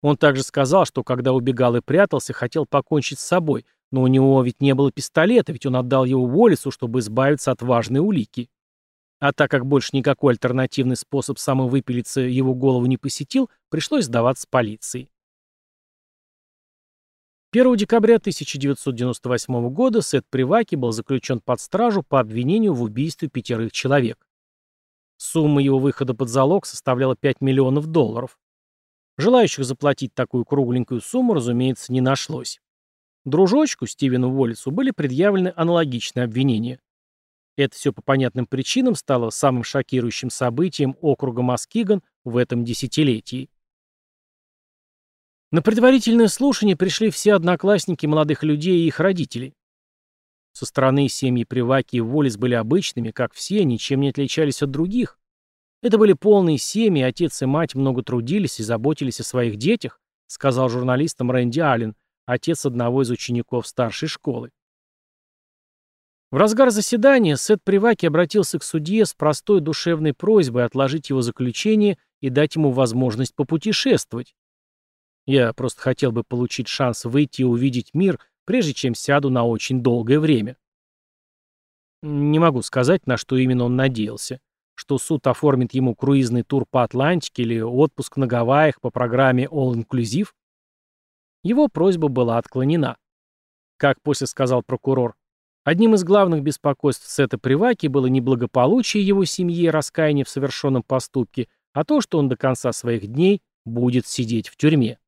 Он 0.00 0.16
также 0.16 0.42
сказал, 0.42 0.86
что 0.86 1.04
когда 1.04 1.34
убегал 1.34 1.76
и 1.76 1.82
прятался, 1.82 2.32
хотел 2.32 2.64
покончить 2.64 3.18
с 3.18 3.26
собой, 3.26 3.66
но 3.90 4.00
у 4.00 4.06
него 4.06 4.42
ведь 4.42 4.62
не 4.62 4.74
было 4.74 4.90
пистолета, 4.90 5.52
ведь 5.52 5.66
он 5.66 5.76
отдал 5.76 6.06
его 6.06 6.24
Уоллесу, 6.24 6.70
чтобы 6.70 7.00
избавиться 7.00 7.50
от 7.50 7.60
важной 7.60 8.00
улики. 8.00 8.48
А 9.18 9.32
так 9.32 9.50
как 9.50 9.66
больше 9.66 9.90
никакой 9.92 10.32
альтернативный 10.32 10.96
способ 10.96 11.38
самовыпилиться 11.38 12.22
его 12.22 12.54
голову 12.54 12.86
не 12.86 12.96
посетил, 12.96 13.50
пришлось 13.68 14.06
сдаваться 14.06 14.46
полиции. 14.48 15.10
1 17.58 17.74
декабря 17.76 18.16
1998 18.16 19.70
года 19.70 20.02
Сет 20.02 20.26
Приваки 20.28 20.74
был 20.74 20.92
заключен 20.92 21.40
под 21.40 21.58
стражу 21.58 22.02
по 22.02 22.20
обвинению 22.20 22.74
в 22.74 22.82
убийстве 22.82 23.30
пятерых 23.30 23.72
человек. 23.72 24.28
Сумма 25.16 25.62
его 25.62 25.78
выхода 25.78 26.12
под 26.12 26.28
залог 26.28 26.66
составляла 26.66 27.16
5 27.16 27.40
миллионов 27.40 27.86
долларов. 27.86 28.38
Желающих 29.16 29.64
заплатить 29.64 30.12
такую 30.12 30.44
кругленькую 30.44 31.00
сумму, 31.00 31.32
разумеется, 31.32 31.94
не 31.94 32.02
нашлось. 32.02 32.60
Дружочку 33.24 33.86
Стивену 33.86 34.34
Уоллесу 34.34 34.70
были 34.70 34.90
предъявлены 34.90 35.50
аналогичные 35.56 36.24
обвинения. 36.24 36.78
Это 37.56 37.74
все 37.74 37.90
по 37.90 38.02
понятным 38.02 38.44
причинам 38.44 38.94
стало 38.94 39.30
самым 39.30 39.64
шокирующим 39.64 40.28
событием 40.28 40.94
округа 41.00 41.40
Маскиган 41.40 42.02
в 42.22 42.36
этом 42.36 42.66
десятилетии. 42.66 43.48
На 45.52 45.62
предварительное 45.62 46.28
слушание 46.28 46.76
пришли 46.76 47.10
все 47.10 47.34
одноклассники 47.34 48.04
молодых 48.06 48.42
людей 48.42 48.80
и 48.80 48.86
их 48.88 48.98
родителей. 48.98 49.54
Со 50.52 50.66
стороны 50.66 51.08
семьи 51.08 51.44
Приваки 51.44 51.96
и 51.96 52.00
Волис 52.00 52.36
были 52.36 52.54
обычными, 52.54 53.10
как 53.10 53.32
все, 53.32 53.62
ничем 53.64 54.00
не 54.00 54.08
отличались 54.08 54.62
от 54.62 54.70
других. 54.70 55.18
Это 55.82 55.98
были 55.98 56.14
полные 56.14 56.58
семьи, 56.58 57.02
отец 57.02 57.42
и 57.42 57.46
мать 57.46 57.74
много 57.74 58.02
трудились 58.02 58.58
и 58.58 58.64
заботились 58.64 59.20
о 59.20 59.24
своих 59.24 59.56
детях, 59.56 60.00
сказал 60.26 60.68
журналистам 60.68 61.30
Рэнди 61.30 61.60
Аллен, 61.60 61.94
отец 62.24 62.66
одного 62.66 63.02
из 63.02 63.10
учеников 63.10 63.66
старшей 63.66 64.08
школы. 64.08 64.50
В 66.32 66.38
разгар 66.38 66.70
заседания 66.70 67.36
Сет 67.36 67.62
Приваки 67.62 68.06
обратился 68.06 68.58
к 68.58 68.64
судье 68.64 69.06
с 69.06 69.14
простой 69.14 69.60
душевной 69.60 70.12
просьбой 70.12 70.64
отложить 70.64 71.10
его 71.10 71.22
заключение 71.22 71.98
и 72.20 72.30
дать 72.30 72.56
ему 72.56 72.72
возможность 72.72 73.34
попутешествовать. 73.36 74.34
Я 75.26 75.52
просто 75.52 75.80
хотел 75.82 76.12
бы 76.12 76.22
получить 76.22 76.68
шанс 76.68 77.04
выйти 77.04 77.42
и 77.42 77.44
увидеть 77.44 77.94
мир, 77.94 78.20
прежде 78.44 78.72
чем 78.72 78.94
сяду 78.94 79.28
на 79.28 79.44
очень 79.44 79.82
долгое 79.82 80.20
время. 80.20 80.56
Не 82.02 82.38
могу 82.38 82.62
сказать, 82.62 83.06
на 83.06 83.16
что 83.16 83.36
именно 83.36 83.64
он 83.64 83.74
надеялся. 83.74 84.40
Что 84.76 84.98
суд 84.98 85.26
оформит 85.26 85.74
ему 85.74 85.94
круизный 85.94 86.42
тур 86.42 86.66
по 86.70 86.84
Атлантике 86.84 87.42
или 87.42 87.60
отпуск 87.60 88.16
на 88.16 88.26
Гавайях 88.26 88.80
по 88.80 88.90
программе 88.90 89.46
All 89.46 89.74
Inclusive? 89.74 90.28
Его 91.42 91.68
просьба 91.68 92.08
была 92.08 92.38
отклонена. 92.38 92.96
Как 93.78 94.00
после 94.02 94.26
сказал 94.26 94.62
прокурор, 94.62 95.16
одним 95.64 95.94
из 95.94 96.04
главных 96.04 96.42
беспокойств 96.42 97.10
Сета 97.10 97.38
Приваки 97.38 97.88
было 97.88 98.06
не 98.06 98.20
благополучие 98.20 99.04
его 99.04 99.24
семьи 99.24 99.64
и 99.64 99.70
раскаяние 99.70 100.24
в 100.24 100.28
совершенном 100.28 100.82
поступке, 100.82 101.48
а 101.72 101.84
то, 101.84 102.00
что 102.00 102.18
он 102.18 102.28
до 102.28 102.36
конца 102.36 102.72
своих 102.72 103.06
дней 103.06 103.42
будет 103.64 104.06
сидеть 104.06 104.48
в 104.48 104.56
тюрьме. 104.56 104.98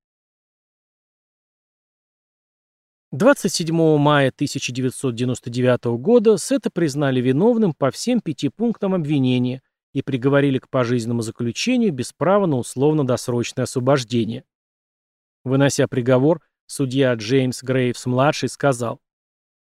27 3.12 3.96
мая 3.96 4.28
1999 4.28 5.98
года 5.98 6.36
Сета 6.36 6.68
признали 6.70 7.22
виновным 7.22 7.72
по 7.72 7.90
всем 7.90 8.20
пяти 8.20 8.50
пунктам 8.50 8.92
обвинения 8.92 9.62
и 9.94 10.02
приговорили 10.02 10.58
к 10.58 10.68
пожизненному 10.68 11.22
заключению 11.22 11.90
без 11.90 12.12
права 12.12 12.44
на 12.44 12.58
условно-досрочное 12.58 13.64
освобождение. 13.64 14.44
Вынося 15.42 15.88
приговор, 15.88 16.42
судья 16.66 17.14
Джеймс 17.14 17.62
Грейвс-младший 17.62 18.50
сказал, 18.50 19.00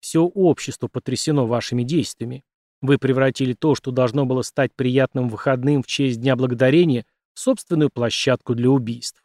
«Все 0.01 0.23
общество 0.23 0.88
потрясено 0.88 1.47
вашими 1.47 1.85
действиями. 1.85 2.45
Вы 2.83 2.99
превратили 2.99 3.55
то, 3.55 3.75
что 3.75 3.92
должно 3.92 4.27
было 4.27 4.42
стать 4.42 4.75
приятным 4.75 5.31
выходным 5.31 5.83
в 5.83 5.87
честь 5.87 6.21
Дня 6.21 6.37
Благодарения, 6.37 7.07
в 7.33 7.40
собственную 7.40 7.88
площадку 7.88 8.55
для 8.55 8.68
убийств. 8.68 9.21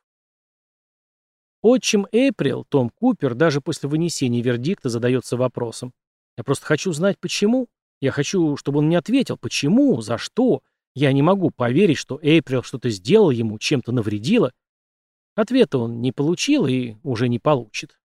Отчим 1.62 2.08
Эйприл, 2.12 2.66
Том 2.66 2.90
Купер, 2.90 3.34
даже 3.34 3.62
после 3.62 3.90
вынесения 3.90 4.42
вердикта 4.42 4.90
задается 4.90 5.38
вопросом. 5.38 5.94
Я 6.38 6.44
просто 6.44 6.66
хочу 6.66 6.94
знать, 6.94 7.18
почему. 7.20 7.68
Я 8.00 8.12
хочу, 8.12 8.58
чтобы 8.58 8.80
он 8.80 8.88
мне 8.88 8.98
ответил, 8.98 9.38
почему, 9.38 10.02
за 10.02 10.18
что. 10.18 10.62
Я 10.94 11.12
не 11.12 11.22
могу 11.22 11.50
поверить, 11.50 11.98
что 11.98 12.20
Эйприл 12.22 12.64
что-то 12.64 12.90
сделал 12.90 13.32
ему, 13.32 13.58
чем-то 13.58 13.92
навредила. 13.92 14.54
Ответа 15.36 15.80
он 15.80 16.02
не 16.02 16.12
получил 16.12 16.68
и 16.68 16.96
уже 17.04 17.28
не 17.28 17.40
получит. 17.40 18.00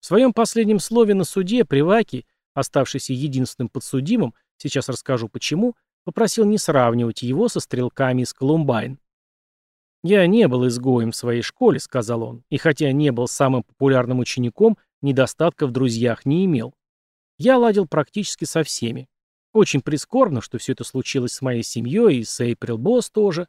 В 0.00 0.06
своем 0.06 0.32
последнем 0.32 0.80
слове 0.80 1.14
на 1.14 1.24
суде 1.24 1.64
Приваки, 1.64 2.26
оставшийся 2.52 3.12
единственным 3.12 3.68
подсудимым, 3.68 4.34
сейчас 4.56 4.88
расскажу 4.88 5.28
почему, 5.28 5.76
попросил 6.04 6.44
не 6.44 6.58
сравнивать 6.58 7.22
его 7.22 7.48
со 7.48 7.60
стрелками 7.60 8.22
из 8.22 8.32
Колумбайн. 8.32 8.98
«Я 10.04 10.26
не 10.26 10.46
был 10.48 10.68
изгоем 10.68 11.12
в 11.12 11.16
своей 11.16 11.40
школе»,— 11.40 11.78
сказал 11.80 12.22
он, 12.22 12.44
«и 12.50 12.58
хотя 12.58 12.92
не 12.92 13.10
был 13.10 13.26
самым 13.26 13.62
популярным 13.62 14.18
учеником, 14.18 14.76
недостатка 15.00 15.66
в 15.66 15.70
друзьях 15.70 16.26
не 16.26 16.44
имел. 16.44 16.74
Я 17.38 17.56
ладил 17.56 17.88
практически 17.88 18.44
со 18.44 18.62
всеми. 18.62 19.08
Очень 19.54 19.80
прискорбно, 19.80 20.42
что 20.42 20.58
все 20.58 20.72
это 20.72 20.84
случилось 20.84 21.32
с 21.32 21.40
моей 21.40 21.62
семьей 21.62 22.18
и 22.18 22.24
с 22.24 22.38
Эйприл 22.38 22.76
Босс 22.76 23.08
тоже. 23.08 23.48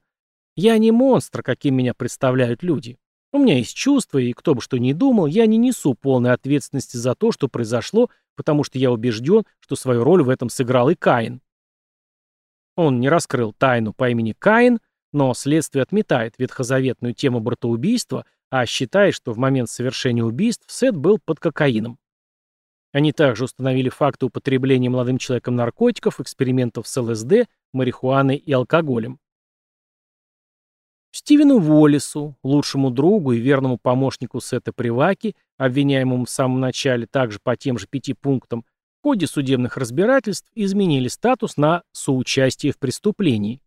Я 0.55 0.77
не 0.77 0.91
монстр, 0.91 1.43
каким 1.43 1.75
меня 1.75 1.93
представляют 1.93 2.63
люди. 2.63 2.97
У 3.33 3.37
меня 3.37 3.57
есть 3.57 3.75
чувства, 3.75 4.19
и 4.19 4.31
кто 4.31 4.55
бы 4.55 4.61
что 4.61 4.77
ни 4.77 4.93
думал, 4.93 5.25
я 5.25 5.45
не 5.47 5.57
несу 5.57 5.93
полной 5.93 6.31
ответственности 6.31 6.95
за 6.95 7.15
то, 7.15 7.33
что 7.33 7.49
произошло, 7.49 8.09
потому 8.37 8.63
что 8.63 8.79
я 8.79 8.93
убежден, 8.93 9.43
что 9.59 9.75
свою 9.75 10.05
роль 10.05 10.23
в 10.23 10.29
этом 10.29 10.47
сыграл 10.47 10.89
и 10.89 10.95
Каин. 10.95 11.41
Он 12.77 13.01
не 13.01 13.09
раскрыл 13.09 13.51
тайну 13.51 13.91
по 13.91 14.09
имени 14.09 14.33
Каин, 14.39 14.79
но 15.15 15.33
следствие 15.33 15.81
отметает 15.81 16.35
ветхозаветную 16.37 17.13
тему 17.13 17.39
братоубийства, 17.39 18.25
а 18.49 18.65
считает, 18.65 19.15
что 19.15 19.31
в 19.31 19.37
момент 19.37 19.69
совершения 19.69 20.25
убийств 20.25 20.65
Сет 20.67 20.97
был 20.97 21.19
под 21.23 21.39
кокаином. 21.39 21.97
Они 22.91 23.13
также 23.13 23.45
установили 23.45 23.87
факты 23.87 24.25
употребления 24.25 24.89
молодым 24.89 25.17
человеком 25.17 25.55
наркотиков, 25.55 26.19
экспериментов 26.19 26.85
с 26.85 27.01
ЛСД, 27.01 27.47
марихуаной 27.71 28.35
и 28.35 28.51
алкоголем. 28.51 29.19
Стивену 31.11 31.61
Уоллесу, 31.61 32.35
лучшему 32.43 32.91
другу 32.91 33.31
и 33.31 33.39
верному 33.39 33.77
помощнику 33.77 34.41
Сета 34.41 34.73
Приваки, 34.73 35.37
обвиняемому 35.57 36.25
в 36.25 36.29
самом 36.29 36.59
начале 36.59 37.07
также 37.07 37.39
по 37.41 37.55
тем 37.55 37.77
же 37.77 37.87
пяти 37.89 38.13
пунктам, 38.13 38.65
в 38.99 39.03
ходе 39.03 39.27
судебных 39.27 39.77
разбирательств 39.77 40.51
изменили 40.55 41.07
статус 41.07 41.55
на 41.55 41.83
соучастие 41.93 42.73
в 42.73 42.79
преступлении. 42.79 43.61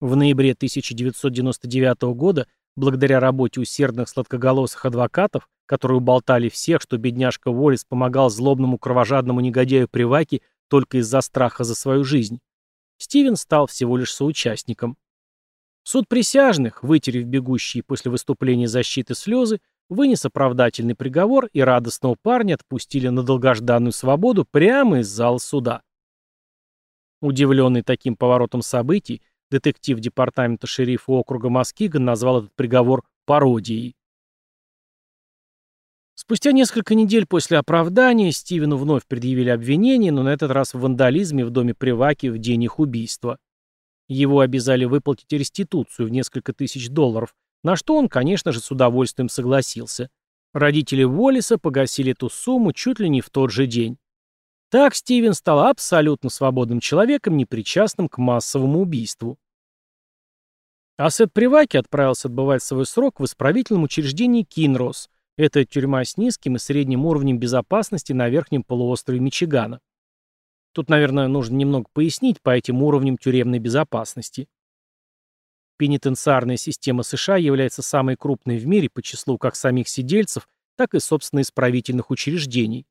В 0.00 0.16
ноябре 0.16 0.52
1999 0.52 2.02
года 2.14 2.46
Благодаря 2.78 3.18
работе 3.18 3.60
усердных 3.60 4.08
сладкоголосых 4.08 4.84
адвокатов, 4.84 5.48
которые 5.66 5.98
уболтали 5.98 6.48
всех, 6.48 6.80
что 6.80 6.96
бедняжка 6.96 7.48
Уоллес 7.48 7.84
помогал 7.84 8.30
злобному 8.30 8.78
кровожадному 8.78 9.40
негодяю 9.40 9.88
Приваки 9.88 10.42
только 10.68 10.98
из-за 10.98 11.20
страха 11.22 11.64
за 11.64 11.74
свою 11.74 12.04
жизнь, 12.04 12.38
Стивен 12.96 13.34
стал 13.34 13.66
всего 13.66 13.96
лишь 13.96 14.14
соучастником. 14.14 14.96
Суд 15.82 16.06
присяжных, 16.06 16.84
вытерев 16.84 17.24
бегущие 17.24 17.82
после 17.82 18.12
выступления 18.12 18.68
защиты 18.68 19.16
слезы, 19.16 19.60
вынес 19.88 20.24
оправдательный 20.24 20.94
приговор 20.94 21.46
и 21.52 21.60
радостного 21.60 22.14
парня 22.14 22.54
отпустили 22.54 23.08
на 23.08 23.24
долгожданную 23.24 23.90
свободу 23.90 24.46
прямо 24.48 25.00
из 25.00 25.08
зала 25.08 25.38
суда. 25.38 25.82
Удивленный 27.20 27.82
таким 27.82 28.14
поворотом 28.14 28.62
событий, 28.62 29.20
Детектив 29.50 29.98
департамента 30.00 30.66
шерифа 30.66 31.12
округа 31.12 31.48
Маскиган 31.48 32.04
назвал 32.04 32.40
этот 32.40 32.54
приговор 32.54 33.02
пародией. 33.24 33.94
Спустя 36.14 36.52
несколько 36.52 36.94
недель 36.94 37.26
после 37.26 37.58
оправдания 37.58 38.32
Стивену 38.32 38.76
вновь 38.76 39.06
предъявили 39.06 39.48
обвинение, 39.48 40.12
но 40.12 40.22
на 40.22 40.30
этот 40.30 40.50
раз 40.50 40.74
в 40.74 40.80
вандализме 40.80 41.44
в 41.44 41.50
доме 41.50 41.74
Приваки 41.74 42.26
в 42.26 42.38
день 42.38 42.64
их 42.64 42.78
убийства. 42.78 43.38
Его 44.08 44.40
обязали 44.40 44.84
выплатить 44.84 45.32
реституцию 45.32 46.08
в 46.08 46.10
несколько 46.10 46.52
тысяч 46.52 46.90
долларов, 46.90 47.34
на 47.62 47.76
что 47.76 47.96
он, 47.96 48.08
конечно 48.08 48.52
же, 48.52 48.60
с 48.60 48.70
удовольствием 48.70 49.28
согласился. 49.28 50.10
Родители 50.52 51.04
Уоллиса 51.04 51.56
погасили 51.56 52.12
эту 52.12 52.28
сумму 52.28 52.72
чуть 52.72 53.00
ли 53.00 53.08
не 53.08 53.20
в 53.20 53.30
тот 53.30 53.50
же 53.50 53.66
день. 53.66 53.98
Так 54.70 54.94
Стивен 54.94 55.32
стал 55.32 55.60
абсолютно 55.60 56.28
свободным 56.28 56.80
человеком, 56.80 57.36
непричастным 57.36 58.08
к 58.08 58.18
массовому 58.18 58.80
убийству. 58.80 59.38
Асет 60.98 61.32
Приваки 61.32 61.76
отправился 61.76 62.28
отбывать 62.28 62.62
свой 62.62 62.84
срок 62.84 63.20
в 63.20 63.24
исправительном 63.24 63.84
учреждении 63.84 64.42
Кинрос. 64.42 65.08
Это 65.36 65.64
тюрьма 65.64 66.04
с 66.04 66.16
низким 66.16 66.56
и 66.56 66.58
средним 66.58 67.06
уровнем 67.06 67.38
безопасности 67.38 68.12
на 68.12 68.28
верхнем 68.28 68.62
полуострове 68.62 69.20
Мичигана. 69.20 69.80
Тут, 70.72 70.90
наверное, 70.90 71.28
нужно 71.28 71.54
немного 71.56 71.86
пояснить 71.92 72.42
по 72.42 72.50
этим 72.50 72.82
уровням 72.82 73.16
тюремной 73.16 73.60
безопасности. 73.60 74.48
Пенитенциарная 75.78 76.56
система 76.56 77.04
США 77.04 77.36
является 77.36 77.82
самой 77.82 78.16
крупной 78.16 78.58
в 78.58 78.66
мире 78.66 78.90
по 78.90 79.00
числу 79.00 79.38
как 79.38 79.54
самих 79.54 79.88
сидельцев, 79.88 80.48
так 80.76 80.94
и, 80.94 80.98
собственно, 80.98 81.40
исправительных 81.40 82.10
учреждений. 82.10 82.84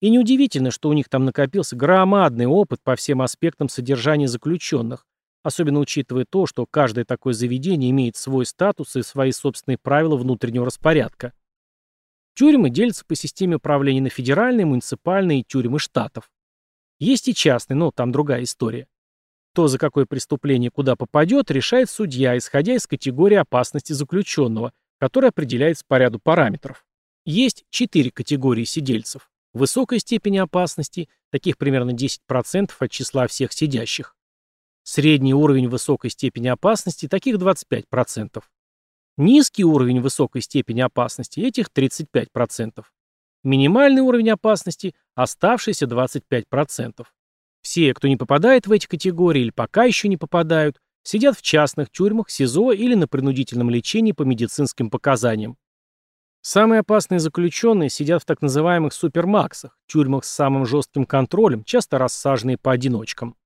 И 0.00 0.08
неудивительно, 0.08 0.70
что 0.70 0.88
у 0.88 0.94
них 0.94 1.08
там 1.08 1.24
накопился 1.26 1.76
громадный 1.76 2.46
опыт 2.46 2.80
по 2.82 2.96
всем 2.96 3.20
аспектам 3.20 3.68
содержания 3.68 4.28
заключенных, 4.28 5.06
особенно 5.42 5.78
учитывая 5.78 6.24
то, 6.28 6.46
что 6.46 6.66
каждое 6.66 7.04
такое 7.04 7.34
заведение 7.34 7.90
имеет 7.90 8.16
свой 8.16 8.46
статус 8.46 8.96
и 8.96 9.02
свои 9.02 9.32
собственные 9.32 9.78
правила 9.78 10.16
внутреннего 10.16 10.66
распорядка. 10.66 11.32
Тюрьмы 12.34 12.70
делятся 12.70 13.04
по 13.04 13.14
системе 13.14 13.56
управления 13.56 14.00
на 14.00 14.08
федеральные, 14.08 14.64
муниципальные 14.64 15.40
и 15.40 15.44
тюрьмы 15.44 15.78
штатов. 15.78 16.30
Есть 16.98 17.28
и 17.28 17.34
частные, 17.34 17.76
но 17.76 17.90
там 17.90 18.12
другая 18.12 18.44
история. 18.44 18.86
То, 19.54 19.66
за 19.66 19.78
какое 19.78 20.06
преступление 20.06 20.70
куда 20.70 20.96
попадет, 20.96 21.50
решает 21.50 21.90
судья, 21.90 22.38
исходя 22.38 22.74
из 22.74 22.86
категории 22.86 23.36
опасности 23.36 23.92
заключенного, 23.92 24.72
которая 24.98 25.30
определяется 25.30 25.84
по 25.86 25.98
ряду 25.98 26.20
параметров. 26.20 26.86
Есть 27.24 27.64
четыре 27.70 28.10
категории 28.10 28.64
сидельцев. 28.64 29.29
Высокой 29.52 29.98
степени 29.98 30.38
опасности, 30.38 31.08
таких 31.30 31.58
примерно 31.58 31.90
10% 31.90 32.70
от 32.78 32.90
числа 32.90 33.26
всех 33.26 33.52
сидящих. 33.52 34.14
Средний 34.84 35.34
уровень 35.34 35.68
высокой 35.68 36.10
степени 36.10 36.48
опасности, 36.48 37.08
таких 37.08 37.36
25%. 37.36 38.42
Низкий 39.16 39.64
уровень 39.64 40.00
высокой 40.00 40.40
степени 40.40 40.80
опасности, 40.80 41.40
этих 41.40 41.68
35%. 41.68 42.84
Минимальный 43.42 44.02
уровень 44.02 44.30
опасности, 44.30 44.94
оставшиеся 45.14 45.86
25%. 45.86 47.04
Все, 47.62 47.92
кто 47.92 48.08
не 48.08 48.16
попадает 48.16 48.66
в 48.66 48.72
эти 48.72 48.86
категории 48.86 49.42
или 49.42 49.50
пока 49.50 49.84
еще 49.84 50.08
не 50.08 50.16
попадают, 50.16 50.80
сидят 51.02 51.36
в 51.36 51.42
частных 51.42 51.90
тюрьмах, 51.90 52.30
СИЗО 52.30 52.72
или 52.72 52.94
на 52.94 53.08
принудительном 53.08 53.68
лечении 53.68 54.12
по 54.12 54.22
медицинским 54.22 54.90
показаниям. 54.90 55.58
Самые 56.42 56.80
опасные 56.80 57.20
заключенные 57.20 57.90
сидят 57.90 58.22
в 58.22 58.24
так 58.24 58.40
называемых 58.40 58.94
супермаксах, 58.94 59.78
тюрьмах 59.86 60.24
с 60.24 60.30
самым 60.30 60.64
жестким 60.64 61.04
контролем, 61.04 61.64
часто 61.64 61.98
рассаженные 61.98 62.56
по 62.56 62.72
одиночкам. 62.72 63.36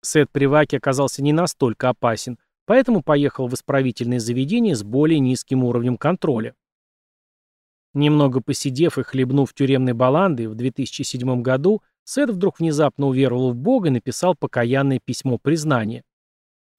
Сет 0.00 0.30
Приваки 0.30 0.76
оказался 0.76 1.22
не 1.22 1.32
настолько 1.32 1.88
опасен, 1.88 2.38
поэтому 2.66 3.02
поехал 3.02 3.48
в 3.48 3.54
исправительное 3.54 4.20
заведение 4.20 4.76
с 4.76 4.84
более 4.84 5.18
низким 5.18 5.64
уровнем 5.64 5.96
контроля. 5.96 6.54
Немного 7.94 8.40
посидев 8.40 8.98
и 8.98 9.02
хлебнув 9.02 9.52
тюремной 9.52 9.94
баланды, 9.94 10.48
в 10.48 10.54
2007 10.54 11.42
году 11.42 11.82
Сет 12.04 12.30
вдруг 12.30 12.60
внезапно 12.60 13.08
уверовал 13.08 13.50
в 13.50 13.56
Бога 13.56 13.88
и 13.88 13.90
написал 13.90 14.36
покаянное 14.36 15.00
письмо 15.04 15.38
признания. 15.38 16.04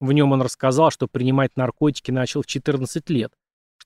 В 0.00 0.12
нем 0.12 0.32
он 0.32 0.40
рассказал, 0.40 0.90
что 0.90 1.06
принимать 1.06 1.54
наркотики 1.56 2.10
начал 2.10 2.40
в 2.40 2.46
14 2.46 3.10
лет, 3.10 3.34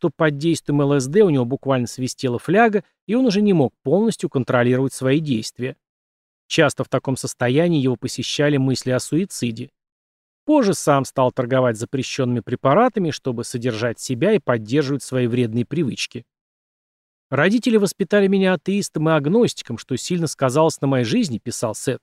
что 0.03 0.11
под 0.11 0.37
действием 0.37 0.81
ЛСД 0.81 1.19
у 1.19 1.31
него 1.31 1.45
буквально 1.45 1.87
свистела 1.87 2.41
фляга, 2.41 2.83
и 3.07 3.15
он 3.15 3.25
уже 3.25 3.41
не 3.41 3.53
мог 3.53 3.73
полностью 3.85 4.29
контролировать 4.29 4.93
свои 4.93 5.21
действия. 5.21 5.77
Часто 6.49 6.83
в 6.83 6.89
таком 6.89 7.17
состоянии 7.17 7.81
его 7.81 7.95
посещали 7.95 8.57
мысли 8.57 8.91
о 8.91 8.99
суициде. 8.99 9.71
Позже 10.45 10.75
сам 10.75 11.05
стал 11.05 11.31
торговать 11.31 11.77
запрещенными 11.77 12.41
препаратами, 12.41 13.13
чтобы 13.13 13.45
содержать 13.45 14.01
себя 14.01 14.33
и 14.33 14.41
поддерживать 14.41 15.05
свои 15.05 15.29
вредные 15.29 15.65
привычки. 15.65 16.25
Родители 17.31 17.77
воспитали 17.77 18.27
меня 18.27 18.55
атеистом 18.55 19.09
и 19.09 19.13
агностиком, 19.13 19.79
что 19.79 19.97
сильно 19.97 20.27
сказалось 20.27 20.81
на 20.81 20.89
моей 20.89 21.05
жизни, 21.05 21.39
писал 21.39 21.77
Сет. 21.77 22.03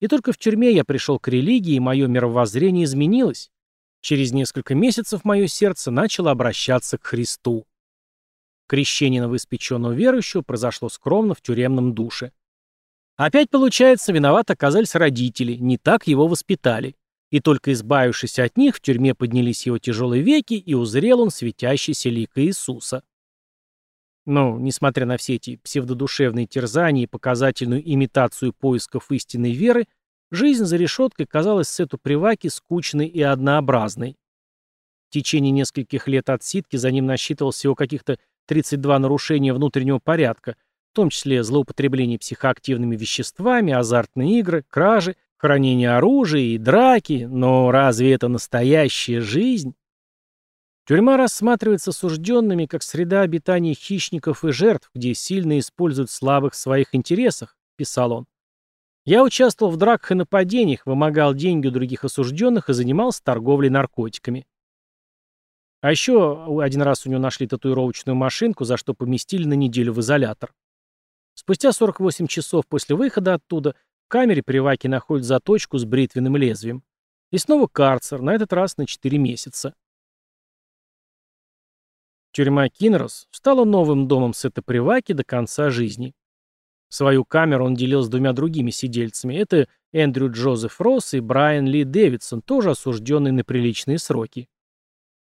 И 0.00 0.08
только 0.08 0.32
в 0.32 0.36
тюрьме 0.36 0.72
я 0.72 0.84
пришел 0.84 1.18
к 1.18 1.28
религии, 1.28 1.76
и 1.76 1.80
мое 1.80 2.06
мировоззрение 2.06 2.84
изменилось. 2.84 3.50
Через 4.04 4.32
несколько 4.32 4.74
месяцев 4.74 5.24
мое 5.24 5.46
сердце 5.46 5.90
начало 5.90 6.30
обращаться 6.30 6.98
к 6.98 7.06
Христу. 7.06 7.64
Крещение 8.68 9.22
новоиспеченного 9.22 9.92
верующего 9.92 10.42
произошло 10.42 10.90
скромно 10.90 11.32
в 11.32 11.40
тюремном 11.40 11.94
душе. 11.94 12.30
Опять, 13.16 13.48
получается, 13.48 14.12
виноват 14.12 14.50
оказались 14.50 14.94
родители, 14.94 15.54
не 15.54 15.78
так 15.78 16.06
его 16.06 16.26
воспитали. 16.26 16.96
И 17.30 17.40
только 17.40 17.72
избавившись 17.72 18.38
от 18.38 18.58
них, 18.58 18.76
в 18.76 18.80
тюрьме 18.82 19.14
поднялись 19.14 19.64
его 19.64 19.78
тяжелые 19.78 20.22
веки, 20.22 20.52
и 20.52 20.74
узрел 20.74 21.22
он 21.22 21.30
светящийся 21.30 22.10
лик 22.10 22.32
Иисуса. 22.34 23.02
Но, 24.26 24.58
несмотря 24.58 25.06
на 25.06 25.16
все 25.16 25.36
эти 25.36 25.56
псевдодушевные 25.56 26.46
терзания 26.46 27.04
и 27.04 27.06
показательную 27.06 27.80
имитацию 27.90 28.52
поисков 28.52 29.10
истинной 29.10 29.52
веры, 29.52 29.86
Жизнь 30.30 30.64
за 30.64 30.76
решеткой 30.76 31.26
казалась 31.26 31.68
Сету 31.68 31.98
Приваки 31.98 32.48
скучной 32.48 33.06
и 33.06 33.22
однообразной. 33.22 34.16
В 35.08 35.12
течение 35.12 35.52
нескольких 35.52 36.08
лет 36.08 36.28
отсидки 36.28 36.76
за 36.76 36.90
ним 36.90 37.06
насчитывалось 37.06 37.56
всего 37.56 37.74
каких-то 37.74 38.18
32 38.46 38.98
нарушения 38.98 39.52
внутреннего 39.52 39.98
порядка, 39.98 40.56
в 40.92 40.96
том 40.96 41.10
числе 41.10 41.42
злоупотребление 41.42 42.18
психоактивными 42.18 42.96
веществами, 42.96 43.72
азартные 43.72 44.38
игры, 44.40 44.64
кражи, 44.68 45.16
хранение 45.36 45.90
оружия 45.90 46.40
и 46.40 46.58
драки, 46.58 47.28
но 47.30 47.70
разве 47.70 48.12
это 48.12 48.28
настоящая 48.28 49.20
жизнь? 49.20 49.74
Тюрьма 50.86 51.16
рассматривается 51.16 51.90
осужденными 51.90 52.66
как 52.66 52.82
среда 52.82 53.22
обитания 53.22 53.74
хищников 53.74 54.44
и 54.44 54.52
жертв, 54.52 54.90
где 54.94 55.14
сильно 55.14 55.58
используют 55.58 56.10
слабых 56.10 56.52
в 56.52 56.56
своих 56.56 56.94
интересах, 56.94 57.56
писал 57.76 58.12
он. 58.12 58.26
Я 59.04 59.22
участвовал 59.22 59.70
в 59.70 59.76
драках 59.76 60.12
и 60.12 60.14
нападениях, 60.14 60.86
вымогал 60.86 61.34
деньги 61.34 61.66
у 61.66 61.70
других 61.70 62.04
осужденных 62.04 62.70
и 62.70 62.72
занимался 62.72 63.22
торговлей 63.22 63.68
наркотиками. 63.68 64.46
А 65.82 65.90
еще 65.90 66.62
один 66.62 66.80
раз 66.80 67.04
у 67.04 67.10
него 67.10 67.20
нашли 67.20 67.46
татуировочную 67.46 68.16
машинку, 68.16 68.64
за 68.64 68.78
что 68.78 68.94
поместили 68.94 69.44
на 69.44 69.52
неделю 69.52 69.92
в 69.92 70.00
изолятор. 70.00 70.54
Спустя 71.34 71.72
48 71.72 72.26
часов 72.26 72.66
после 72.66 72.96
выхода 72.96 73.34
оттуда 73.34 73.74
в 74.06 74.08
камере 74.08 74.42
Приваки 74.42 74.86
находят 74.86 75.26
заточку 75.26 75.76
с 75.76 75.84
бритвенным 75.84 76.38
лезвием. 76.38 76.82
И 77.30 77.36
снова 77.36 77.66
карцер, 77.66 78.22
на 78.22 78.30
этот 78.34 78.54
раз 78.54 78.78
на 78.78 78.86
4 78.86 79.18
месяца. 79.18 79.74
Тюрьма 82.32 82.70
Кинрос 82.70 83.28
стала 83.30 83.64
новым 83.64 84.08
домом 84.08 84.32
Сета 84.32 84.62
Приваки 84.62 85.12
до 85.12 85.24
конца 85.24 85.68
жизни. 85.68 86.14
Свою 86.94 87.24
камеру 87.24 87.66
он 87.66 87.74
делил 87.74 88.02
с 88.02 88.08
двумя 88.08 88.32
другими 88.32 88.70
сидельцами. 88.70 89.34
Это 89.34 89.66
Эндрю 89.92 90.30
Джозеф 90.30 90.80
Росс 90.80 91.14
и 91.14 91.18
Брайан 91.18 91.66
Ли 91.66 91.82
Дэвидсон, 91.82 92.40
тоже 92.40 92.70
осужденные 92.70 93.32
на 93.32 93.42
приличные 93.42 93.98
сроки. 93.98 94.48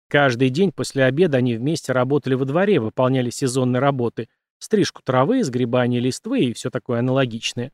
Каждый 0.09 0.51
день 0.51 0.72
после 0.72 1.05
обеда 1.05 1.38
они 1.38 1.55
вместе 1.55 1.92
работали 1.92 2.35
во 2.35 2.46
дворе, 2.46 2.81
выполняли 2.81 3.31
сезонные 3.31 3.79
работы, 3.79 4.29
стрижку 4.59 5.03
травы, 5.05 5.44
сгребание 5.44 6.01
листвы 6.01 6.46
и 6.46 6.53
все 6.53 6.68
такое 6.68 6.98
аналогичное. 6.98 7.70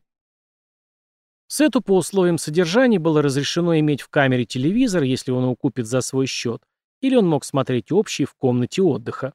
Сету 1.47 1.81
по 1.81 1.97
условиям 1.97 2.37
содержания 2.37 2.99
было 2.99 3.23
разрешено 3.23 3.75
иметь 3.79 4.01
в 4.01 4.09
камере 4.09 4.45
телевизор, 4.45 5.01
если 5.01 5.31
он 5.31 5.45
его 5.45 5.55
купит 5.55 5.87
за 5.87 6.01
свой 6.01 6.27
счет, 6.27 6.61
или 7.01 7.15
он 7.15 7.27
мог 7.27 7.43
смотреть 7.43 7.91
общий 7.91 8.25
в 8.25 8.35
комнате 8.35 8.83
отдыха. 8.83 9.33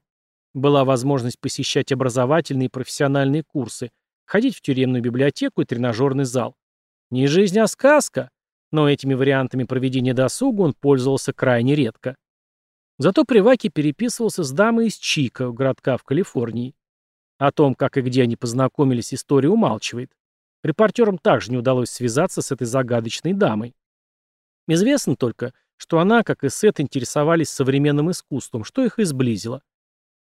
Была 0.54 0.84
возможность 0.84 1.40
посещать 1.40 1.90
образовательные 1.90 2.66
и 2.66 2.70
профессиональные 2.70 3.42
курсы– 3.42 3.90
ходить 4.34 4.56
в 4.56 4.62
тюремную 4.62 5.00
библиотеку 5.00 5.62
и 5.62 5.64
тренажерный 5.64 6.24
зал. 6.24 6.56
Не 7.12 7.28
жизнь, 7.28 7.56
а 7.60 7.68
сказка, 7.68 8.30
но 8.72 8.90
этими 8.90 9.14
вариантами 9.14 9.62
проведения 9.62 10.12
досуга 10.12 10.62
он 10.62 10.74
пользовался 10.74 11.32
крайне 11.32 11.76
редко. 11.76 12.16
Зато 12.98 13.24
Приваки 13.24 13.68
переписывался 13.68 14.42
с 14.42 14.50
дамой 14.50 14.88
из 14.88 14.96
Чика, 14.96 15.52
городка 15.52 15.96
в 15.96 16.02
Калифорнии. 16.02 16.74
О 17.38 17.52
том, 17.52 17.76
как 17.76 17.96
и 17.96 18.00
где 18.00 18.24
они 18.24 18.34
познакомились, 18.34 19.14
история 19.14 19.50
умалчивает. 19.50 20.10
Репортерам 20.64 21.18
также 21.18 21.52
не 21.52 21.56
удалось 21.56 21.90
связаться 21.90 22.42
с 22.42 22.50
этой 22.50 22.66
загадочной 22.66 23.34
дамой. 23.34 23.76
Известно 24.66 25.14
только, 25.14 25.54
что 25.76 26.00
она, 26.00 26.24
как 26.24 26.42
и 26.42 26.48
Сет, 26.48 26.80
интересовались 26.80 27.50
современным 27.50 28.10
искусством, 28.10 28.64
что 28.64 28.84
их 28.84 28.98
и 28.98 29.04
сблизило. 29.04 29.62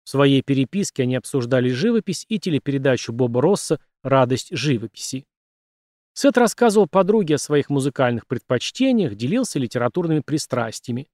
В 0.08 0.10
своей 0.10 0.42
переписке 0.42 1.04
они 1.04 1.18
обсуждали 1.18 1.68
живопись 1.68 2.26
и 2.30 2.40
телепередачу 2.40 3.12
Боба 3.12 3.42
Росса 3.42 3.78
«Радость 4.04 4.56
живописи». 4.56 5.26
Сет 6.14 6.38
рассказывал 6.38 6.88
подруге 6.88 7.36
о 7.36 7.38
своих 7.38 7.70
музыкальных 7.70 8.26
предпочтениях, 8.26 9.16
делился 9.16 9.60
литературными 9.60 10.22
пристрастиями. 10.22 11.10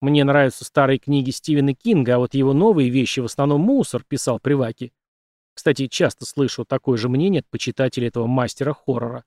«Мне 0.00 0.24
нравятся 0.24 0.64
старые 0.64 0.98
книги 0.98 1.28
Стивена 1.28 1.74
Кинга, 1.74 2.14
а 2.14 2.18
вот 2.18 2.32
его 2.32 2.54
новые 2.54 2.88
вещи 2.88 3.20
в 3.20 3.26
основном 3.26 3.60
мусор»,— 3.60 4.02
писал 4.08 4.40
Приваки. 4.40 4.94
Кстати, 5.52 5.86
часто 5.86 6.24
слышу 6.24 6.64
такое 6.64 6.96
же 6.96 7.10
мнение 7.10 7.40
от 7.40 7.50
почитателей 7.50 8.08
этого 8.08 8.26
мастера 8.26 8.72
хоррора. 8.72 9.24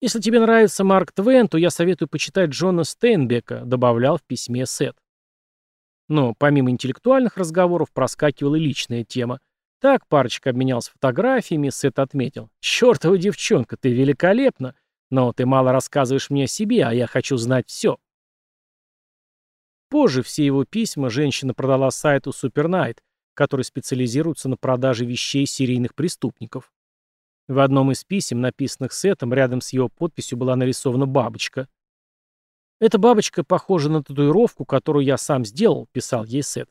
«Если 0.00 0.22
тебе 0.22 0.40
нравится 0.40 0.84
Марк 0.84 1.12
Твен, 1.12 1.48
то 1.48 1.58
я 1.58 1.68
советую 1.68 2.08
почитать 2.08 2.48
Джона 2.48 2.84
Стейнбека»,— 2.84 3.60
добавлял 3.66 4.16
в 4.16 4.22
письме 4.22 4.64
Сет. 4.64 4.96
Но 6.08 6.34
помимо 6.34 6.70
интеллектуальных 6.70 7.36
разговоров 7.36 7.92
проскакивала 7.92 8.56
и 8.56 8.60
личная 8.60 9.04
тема. 9.04 9.40
Так 9.80 10.06
парочка 10.08 10.50
обменялся 10.50 10.92
фотографиями, 10.92 11.70
Сет 11.70 11.98
отметил. 11.98 12.50
«Чёртова 12.60 13.18
девчонка, 13.18 13.76
ты 13.76 13.92
великолепна, 13.92 14.74
но 15.10 15.32
ты 15.32 15.46
мало 15.46 15.72
рассказываешь 15.72 16.30
мне 16.30 16.44
о 16.44 16.48
себе, 16.48 16.84
а 16.84 16.92
я 16.92 17.06
хочу 17.06 17.36
знать 17.36 17.68
все». 17.68 17.98
Позже 19.90 20.22
все 20.22 20.44
его 20.44 20.64
письма 20.64 21.10
женщина 21.10 21.54
продала 21.54 21.90
сайту 21.90 22.30
Supernight, 22.30 22.98
который 23.34 23.62
специализируется 23.62 24.48
на 24.48 24.56
продаже 24.56 25.04
вещей 25.04 25.46
серийных 25.46 25.94
преступников. 25.94 26.72
В 27.46 27.58
одном 27.58 27.92
из 27.92 28.04
писем, 28.04 28.40
написанных 28.40 28.92
Сетом, 28.92 29.34
рядом 29.34 29.60
с 29.60 29.72
его 29.72 29.88
подписью 29.88 30.38
была 30.38 30.56
нарисована 30.56 31.06
бабочка. 31.06 31.68
«Эта 32.80 32.98
бабочка 32.98 33.44
похожа 33.44 33.88
на 33.88 34.02
татуировку, 34.02 34.64
которую 34.64 35.04
я 35.04 35.16
сам 35.16 35.44
сделал»,— 35.44 35.88
писал 35.92 36.24
ей 36.24 36.42
Сет. 36.42 36.70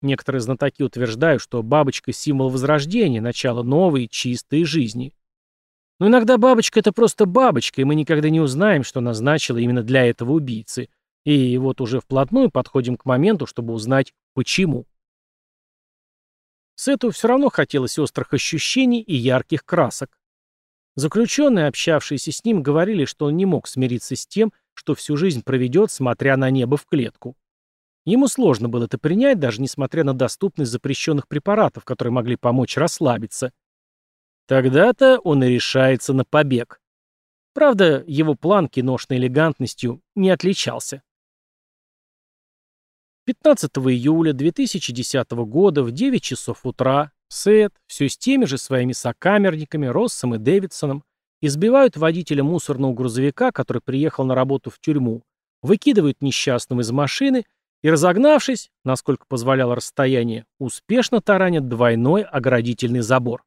Некоторые 0.00 0.40
знатоки 0.40 0.82
утверждают, 0.82 1.42
что 1.42 1.62
бабочка— 1.62 2.12
символ 2.14 2.50
возрождения, 2.50 3.20
начала 3.20 3.62
новой, 3.62 4.06
чистой 4.06 4.64
жизни. 4.64 5.12
Но 5.98 6.06
иногда 6.06 6.38
бабочка— 6.38 6.78
это 6.80 6.92
просто 6.92 7.26
бабочка, 7.26 7.80
и 7.80 7.84
мы 7.84 7.96
никогда 7.96 8.30
не 8.30 8.40
узнаем, 8.40 8.84
что 8.84 9.00
назначила 9.00 9.58
именно 9.58 9.82
для 9.82 10.06
этого 10.06 10.32
убийцы. 10.32 10.88
И 11.24 11.58
вот 11.58 11.80
уже 11.80 12.00
вплотную 12.00 12.50
подходим 12.50 12.96
к 12.96 13.04
моменту, 13.04 13.46
чтобы 13.46 13.72
узнать, 13.72 14.14
почему. 14.34 14.86
Сету 16.76 17.10
все 17.10 17.26
равно 17.26 17.50
хотелось 17.50 17.98
острых 17.98 18.32
ощущений 18.32 19.02
и 19.02 19.16
ярких 19.16 19.64
красок. 19.64 20.16
Заключенные, 20.94 21.66
общавшиеся 21.66 22.30
с 22.30 22.44
ним, 22.44 22.62
говорили, 22.62 23.04
что 23.04 23.26
он 23.26 23.36
не 23.36 23.46
мог 23.46 23.66
смириться 23.66 24.14
с 24.14 24.26
тем, 24.26 24.52
что 24.78 24.94
всю 24.94 25.16
жизнь 25.16 25.42
проведет, 25.42 25.90
смотря 25.90 26.36
на 26.36 26.50
небо 26.50 26.76
в 26.76 26.86
клетку. 26.86 27.36
Ему 28.04 28.28
сложно 28.28 28.68
было 28.68 28.84
это 28.84 28.96
принять, 28.96 29.40
даже 29.40 29.60
несмотря 29.60 30.04
на 30.04 30.14
доступность 30.14 30.70
запрещенных 30.70 31.26
препаратов, 31.26 31.84
которые 31.84 32.12
могли 32.12 32.36
помочь 32.36 32.76
расслабиться. 32.76 33.52
Тогда-то 34.46 35.18
он 35.18 35.42
и 35.42 35.48
решается 35.48 36.12
на 36.12 36.24
побег. 36.24 36.80
Правда, 37.54 38.04
его 38.06 38.36
план 38.36 38.68
киношной 38.68 39.18
элегантностью 39.18 40.00
не 40.14 40.30
отличался. 40.30 41.02
15 43.24 43.70
июля 43.78 44.32
2010 44.32 45.30
года 45.32 45.82
в 45.82 45.90
9 45.90 46.22
часов 46.22 46.64
утра 46.64 47.10
Сет, 47.28 47.74
все 47.88 48.08
с 48.08 48.16
теми 48.16 48.44
же 48.44 48.58
своими 48.58 48.92
сокамерниками, 48.92 49.86
Россом 49.86 50.36
и 50.36 50.38
Дэвидсоном, 50.38 51.02
Избивают 51.40 51.96
водителя 51.96 52.42
мусорного 52.42 52.92
грузовика, 52.92 53.52
который 53.52 53.80
приехал 53.80 54.24
на 54.24 54.34
работу 54.34 54.70
в 54.70 54.80
тюрьму, 54.80 55.22
выкидывают 55.62 56.20
несчастного 56.20 56.80
из 56.80 56.90
машины 56.90 57.44
и, 57.82 57.90
разогнавшись, 57.90 58.70
насколько 58.84 59.24
позволяло 59.28 59.76
расстояние, 59.76 60.46
успешно 60.58 61.20
таранят 61.20 61.68
двойной 61.68 62.22
оградительный 62.22 63.00
забор. 63.00 63.44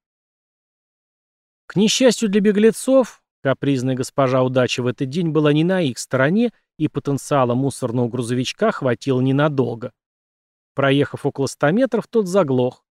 К 1.68 1.76
несчастью 1.76 2.30
для 2.30 2.40
беглецов, 2.40 3.22
капризная 3.44 3.96
госпожа 3.96 4.42
удачи 4.42 4.80
в 4.80 4.88
этот 4.88 5.10
день 5.10 5.30
была 5.30 5.52
не 5.52 5.64
на 5.64 5.82
их 5.82 6.00
стороне, 6.00 6.52
и 6.78 6.88
потенциала 6.88 7.56
мусорного 7.56 8.08
грузовичка 8.08 8.72
хватило 8.72 9.22
ненадолго. 9.22 9.92
Проехав 10.74 11.26
около 11.26 11.48
ста 11.48 11.72
метров, 11.72 12.08
тот 12.08 12.28
заглох. 12.28 12.84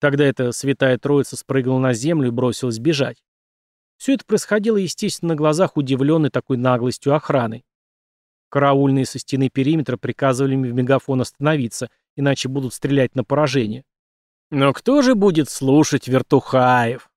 Тогда 0.00 0.24
эта 0.24 0.52
святая 0.52 0.98
троица 0.98 1.36
спрыгнула 1.36 1.80
на 1.80 1.92
землю 1.92 2.28
и 2.28 2.32
бросилась 2.32 2.78
бежать. 2.78 3.22
Все 4.04 4.12
это 4.12 4.26
происходило, 4.26 4.76
естественно, 4.76 5.30
на 5.30 5.34
глазах 5.34 5.78
удивленной 5.78 6.28
такой 6.28 6.58
наглостью 6.58 7.14
охраны. 7.14 7.64
Караульные 8.50 9.06
со 9.06 9.18
стены 9.18 9.48
периметра 9.48 9.96
приказывали 9.96 10.52
им 10.52 10.62
в 10.62 10.74
мегафон 10.74 11.22
остановиться, 11.22 11.88
иначе 12.14 12.50
будут 12.50 12.74
стрелять 12.74 13.14
на 13.14 13.24
поражение. 13.24 13.82
Но 14.50 14.74
кто 14.74 15.00
же 15.00 15.14
будет 15.14 15.48
слушать 15.48 16.06
вертухаев? 16.06 17.08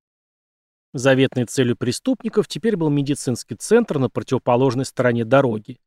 Заветной 0.93 1.43
целью 1.43 1.75
преступников 1.75 2.47
теперь 2.47 2.77
был 2.77 2.89
медицинский 2.89 3.55
центр 3.55 3.99
на 3.99 4.09
противоположной 4.09 4.85
стороне 4.85 5.25
дороги. 5.25 5.81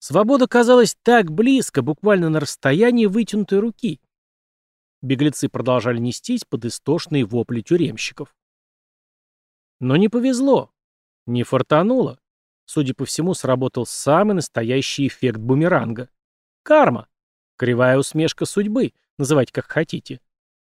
Свобода 0.00 0.48
казалась 0.48 0.96
так 1.04 1.30
близко, 1.30 1.80
буквально 1.80 2.28
на 2.28 2.40
расстоянии 2.40 3.06
вытянутой 3.06 3.60
руки. 3.60 4.00
Беглецы 5.00 5.48
продолжали 5.48 5.98
нестись 5.98 6.42
под 6.44 6.64
истошные 6.64 7.24
вопли 7.24 7.60
тюремщиков. 7.60 8.34
Но 9.84 9.96
не 9.98 10.08
повезло. 10.08 10.72
Не 11.26 11.42
фартануло. 11.42 12.18
Судя 12.64 12.94
по 12.94 13.04
всему, 13.04 13.34
сработал 13.34 13.84
самый 13.84 14.32
настоящий 14.32 15.06
эффект 15.06 15.36
бумеранга. 15.36 16.08
Карма. 16.62 17.06
Кривая 17.58 17.98
усмешка 17.98 18.46
судьбы. 18.46 18.94
Называйте 19.18 19.52
как 19.52 19.66
хотите. 19.66 20.22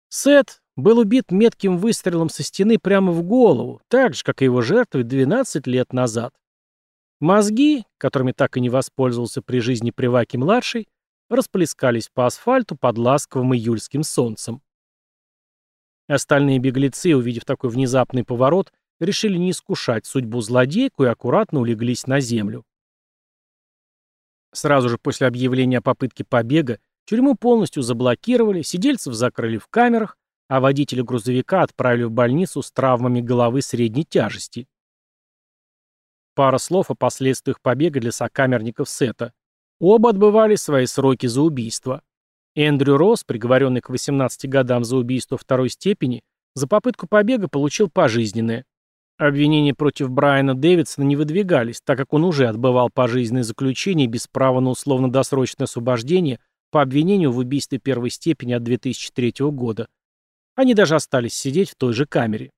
Сет 0.09 0.63
был 0.75 0.99
убит 0.99 1.31
метким 1.31 1.77
выстрелом 1.77 2.31
со 2.31 2.43
стены 2.43 2.79
прямо 2.79 3.13
в 3.13 3.23
голову, 3.23 3.83
так 3.89 4.15
же, 4.15 4.25
как 4.25 4.41
и 4.41 4.47
его 4.47 4.63
жертвы 4.63 5.03
12 5.03 5.67
лет 5.67 5.93
назад. 5.93 6.33
Мозги, 7.21 7.85
которыми 7.99 8.33
так 8.33 8.57
и 8.57 8.61
не 8.63 8.71
воспользовался 8.71 9.43
при 9.43 9.59
жизни 9.59 9.91
Приваки-младший, 9.91 10.89
расплескались 11.29 12.09
по 12.09 12.25
асфальту 12.25 12.75
под 12.75 12.97
ласковым 12.97 13.55
июльским 13.55 14.03
солнцем. 14.03 14.63
Остальные 16.09 16.59
беглецы, 16.59 17.15
увидев 17.15 17.45
такой 17.45 17.69
внезапный 17.69 18.25
поворот, 18.25 18.73
решили 19.01 19.37
не 19.37 19.51
искушать 19.51 20.07
судьбу 20.07 20.41
злодейку 20.41 21.05
и 21.05 21.09
аккуратно 21.09 21.61
улеглись 21.61 22.07
на 22.07 22.21
землю. 22.21 22.65
Сразу 24.53 24.89
же 24.89 24.99
после 24.99 25.27
объявления 25.27 25.79
о 25.79 25.83
попытке 25.83 26.25
побега 26.25 26.79
тюрьму 27.07 27.35
полностью 27.35 27.83
заблокировали, 27.83 28.63
сидельцев 28.63 29.15
закрыли 29.15 29.59
в 29.59 29.67
камерах, 29.67 30.17
а 30.49 30.61
водителя 30.61 31.03
грузовика 31.03 31.63
отправили 31.63 32.05
в 32.05 32.13
больницу 32.13 32.63
с 32.63 32.71
травмами 32.71 33.21
головы 33.21 33.63
средней 33.63 34.05
тяжести. 34.05 34.69
Пара 36.35 36.59
слов 36.59 36.91
о 36.91 36.95
последствиях 36.95 37.61
побега 37.61 38.01
для 38.01 38.13
сокамерников 38.13 38.89
Сета. 38.89 39.33
Оба 39.81 40.11
отбывали 40.11 40.57
свои 40.57 40.87
сроки 40.87 41.27
за 41.27 41.43
убийство. 41.43 42.03
Эндрю 42.57 42.97
Росс, 42.97 43.25
приговоренный 43.25 43.81
к 43.81 43.89
18 43.89 44.49
годам 44.49 44.85
за 44.85 44.97
убийство 44.97 45.37
второй 45.37 45.69
степени, 45.69 46.23
за 46.55 46.69
попытку 46.69 47.09
побега 47.09 47.49
получил 47.49 47.89
пожизненное. 47.91 48.65
Обвинения 49.17 49.75
против 49.75 50.11
Брайана 50.11 50.57
Дэвидсона 50.57 51.05
не 51.05 51.15
выдвигались, 51.15 51.81
так 51.81 51.97
как 51.97 52.13
он 52.13 52.25
уже 52.25 52.49
отбывал 52.49 52.91
пожизненное 52.91 53.45
заключение 53.45 54.09
без 54.09 54.27
права 54.27 54.59
на 54.59 54.71
условно-досрочное 54.71 55.67
освобождение 55.67 56.41
по 56.73 56.83
обвинению 56.83 57.31
в 57.31 57.39
убийстве 57.39 57.79
первой 57.79 58.11
степени 58.11 58.55
от 58.55 58.65
2003 58.65 59.35
года. 59.51 59.87
Они 60.57 60.75
даже 60.75 60.97
остались 60.97 61.35
сидеть 61.35 61.71
в 61.71 61.77
той 61.77 61.93
же 61.93 62.07
камере. 62.07 62.51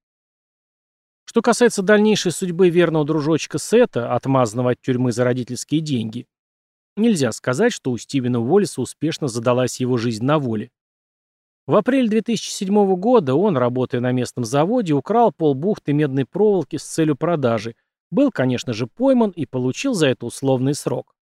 Что 1.27 1.43
касается 1.43 1.83
дальнейшей 1.83 2.33
судьбы 2.33 2.71
верного 2.71 3.05
дружочка 3.05 3.59
Сета, 3.59 4.15
отмазанного 4.15 4.71
от 4.71 4.81
тюрьмы 4.81 5.13
за 5.13 5.25
родительские 5.25 5.83
деньги, 5.83 6.27
нельзя 6.97 7.33
сказать, 7.33 7.75
что 7.75 7.91
у 7.91 7.99
Стивена 7.99 8.41
Уоллиса 8.41 8.81
успешно 8.81 9.29
задалась 9.29 9.81
его 9.81 9.99
жизнь 9.99 10.25
на 10.25 10.39
воле. 10.39 10.71
В 11.67 11.75
апреле 11.75 12.09
2007 12.09 12.95
года 12.95 13.35
он, 13.35 13.57
работая 13.57 14.01
на 14.01 14.13
местном 14.13 14.45
заводе, 14.45 14.93
украл 14.93 15.33
полбухты 15.33 15.93
медной 15.93 16.25
проволоки 16.25 16.77
с 16.77 16.85
целью 16.85 17.17
продажи, 17.17 17.75
был, 18.11 18.31
конечно 18.31 18.73
же, 18.73 18.87
пойман 18.87 19.31
и 19.31 19.47
получил 19.47 19.93
за 19.95 20.07
это 20.07 20.27
условный 20.27 20.75
срок. 20.75 21.13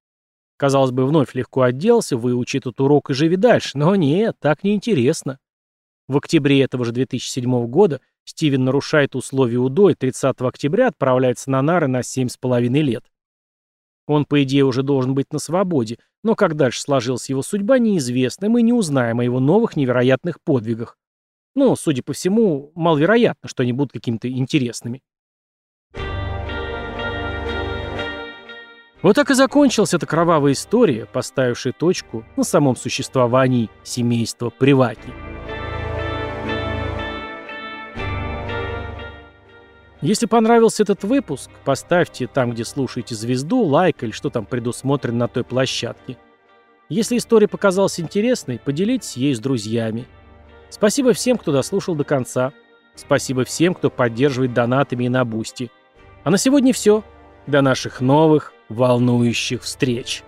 Казалось 0.58 0.90
бы, 0.90 1.06
вновь 1.06 1.34
легко 1.34 1.62
отделался, 1.62 2.18
выучи 2.18 2.58
этот 2.58 2.78
урок 2.80 3.10
и 3.10 3.14
живи 3.14 3.36
дальше, 3.36 3.78
но 3.78 3.96
нет, 3.96 4.36
так 4.38 4.62
неинтересно. 4.64 5.38
В 6.08 6.18
октябре 6.18 6.62
этого 6.62 6.84
же 6.84 6.92
2007 6.92 7.66
года 7.66 8.02
Стивен 8.24 8.64
нарушает 8.64 9.16
условия 9.16 9.58
УДО 9.58 9.90
и 9.90 9.94
30 9.94 10.40
октября 10.42 10.88
отправляется 10.88 11.50
на 11.50 11.62
нары 11.62 11.88
на 11.88 12.00
7,5 12.00 12.68
лет. 12.82 13.04
Он, 14.06 14.24
по 14.24 14.42
идее, 14.42 14.64
уже 14.64 14.82
должен 14.82 15.14
быть 15.14 15.32
на 15.32 15.38
свободе, 15.38 15.98
но 16.22 16.34
как 16.34 16.56
дальше 16.56 16.80
сложилась 16.80 17.28
его 17.30 17.42
судьба, 17.42 17.78
неизвестно, 17.78 18.48
мы 18.48 18.62
не 18.62 18.72
узнаем 18.72 19.20
о 19.20 19.24
его 19.24 19.40
новых 19.40 19.76
невероятных 19.76 20.40
подвигах. 20.42 20.98
Ну, 21.54 21.74
судя 21.76 22.02
по 22.02 22.12
всему, 22.12 22.72
маловероятно, 22.74 23.48
что 23.48 23.62
они 23.62 23.72
будут 23.72 23.92
какими-то 23.92 24.28
интересными. 24.28 25.02
Вот 29.02 29.16
так 29.16 29.30
и 29.30 29.34
закончилась 29.34 29.92
эта 29.92 30.06
кровавая 30.06 30.52
история, 30.52 31.04
поставившая 31.04 31.74
точку 31.74 32.24
на 32.36 32.42
самом 32.42 32.74
существовании 32.74 33.68
семейства 33.82 34.48
Приватни. 34.48 35.33
Если 40.04 40.26
понравился 40.26 40.82
этот 40.82 41.02
выпуск, 41.02 41.48
поставьте 41.64 42.26
там, 42.26 42.50
где 42.50 42.66
слушаете 42.66 43.14
звезду, 43.14 43.62
лайк 43.62 44.02
или 44.02 44.10
что 44.10 44.28
там 44.28 44.44
предусмотрено 44.44 45.20
на 45.20 45.28
той 45.28 45.44
площадке. 45.44 46.18
Если 46.90 47.16
история 47.16 47.48
показалась 47.48 47.98
интересной, 47.98 48.58
поделитесь 48.58 49.16
ей 49.16 49.34
с 49.34 49.38
друзьями. 49.38 50.04
Спасибо 50.68 51.14
всем, 51.14 51.38
кто 51.38 51.52
дослушал 51.52 51.94
до 51.94 52.04
конца. 52.04 52.52
Спасибо 52.94 53.46
всем, 53.46 53.72
кто 53.72 53.88
поддерживает 53.88 54.52
донатами 54.52 55.04
и 55.04 55.08
на 55.08 55.24
Boosty. 55.24 55.70
А 56.22 56.28
на 56.28 56.36
сегодня 56.36 56.74
все. 56.74 57.02
До 57.46 57.62
наших 57.62 58.02
новых 58.02 58.52
волнующих 58.68 59.62
встреч. 59.62 60.22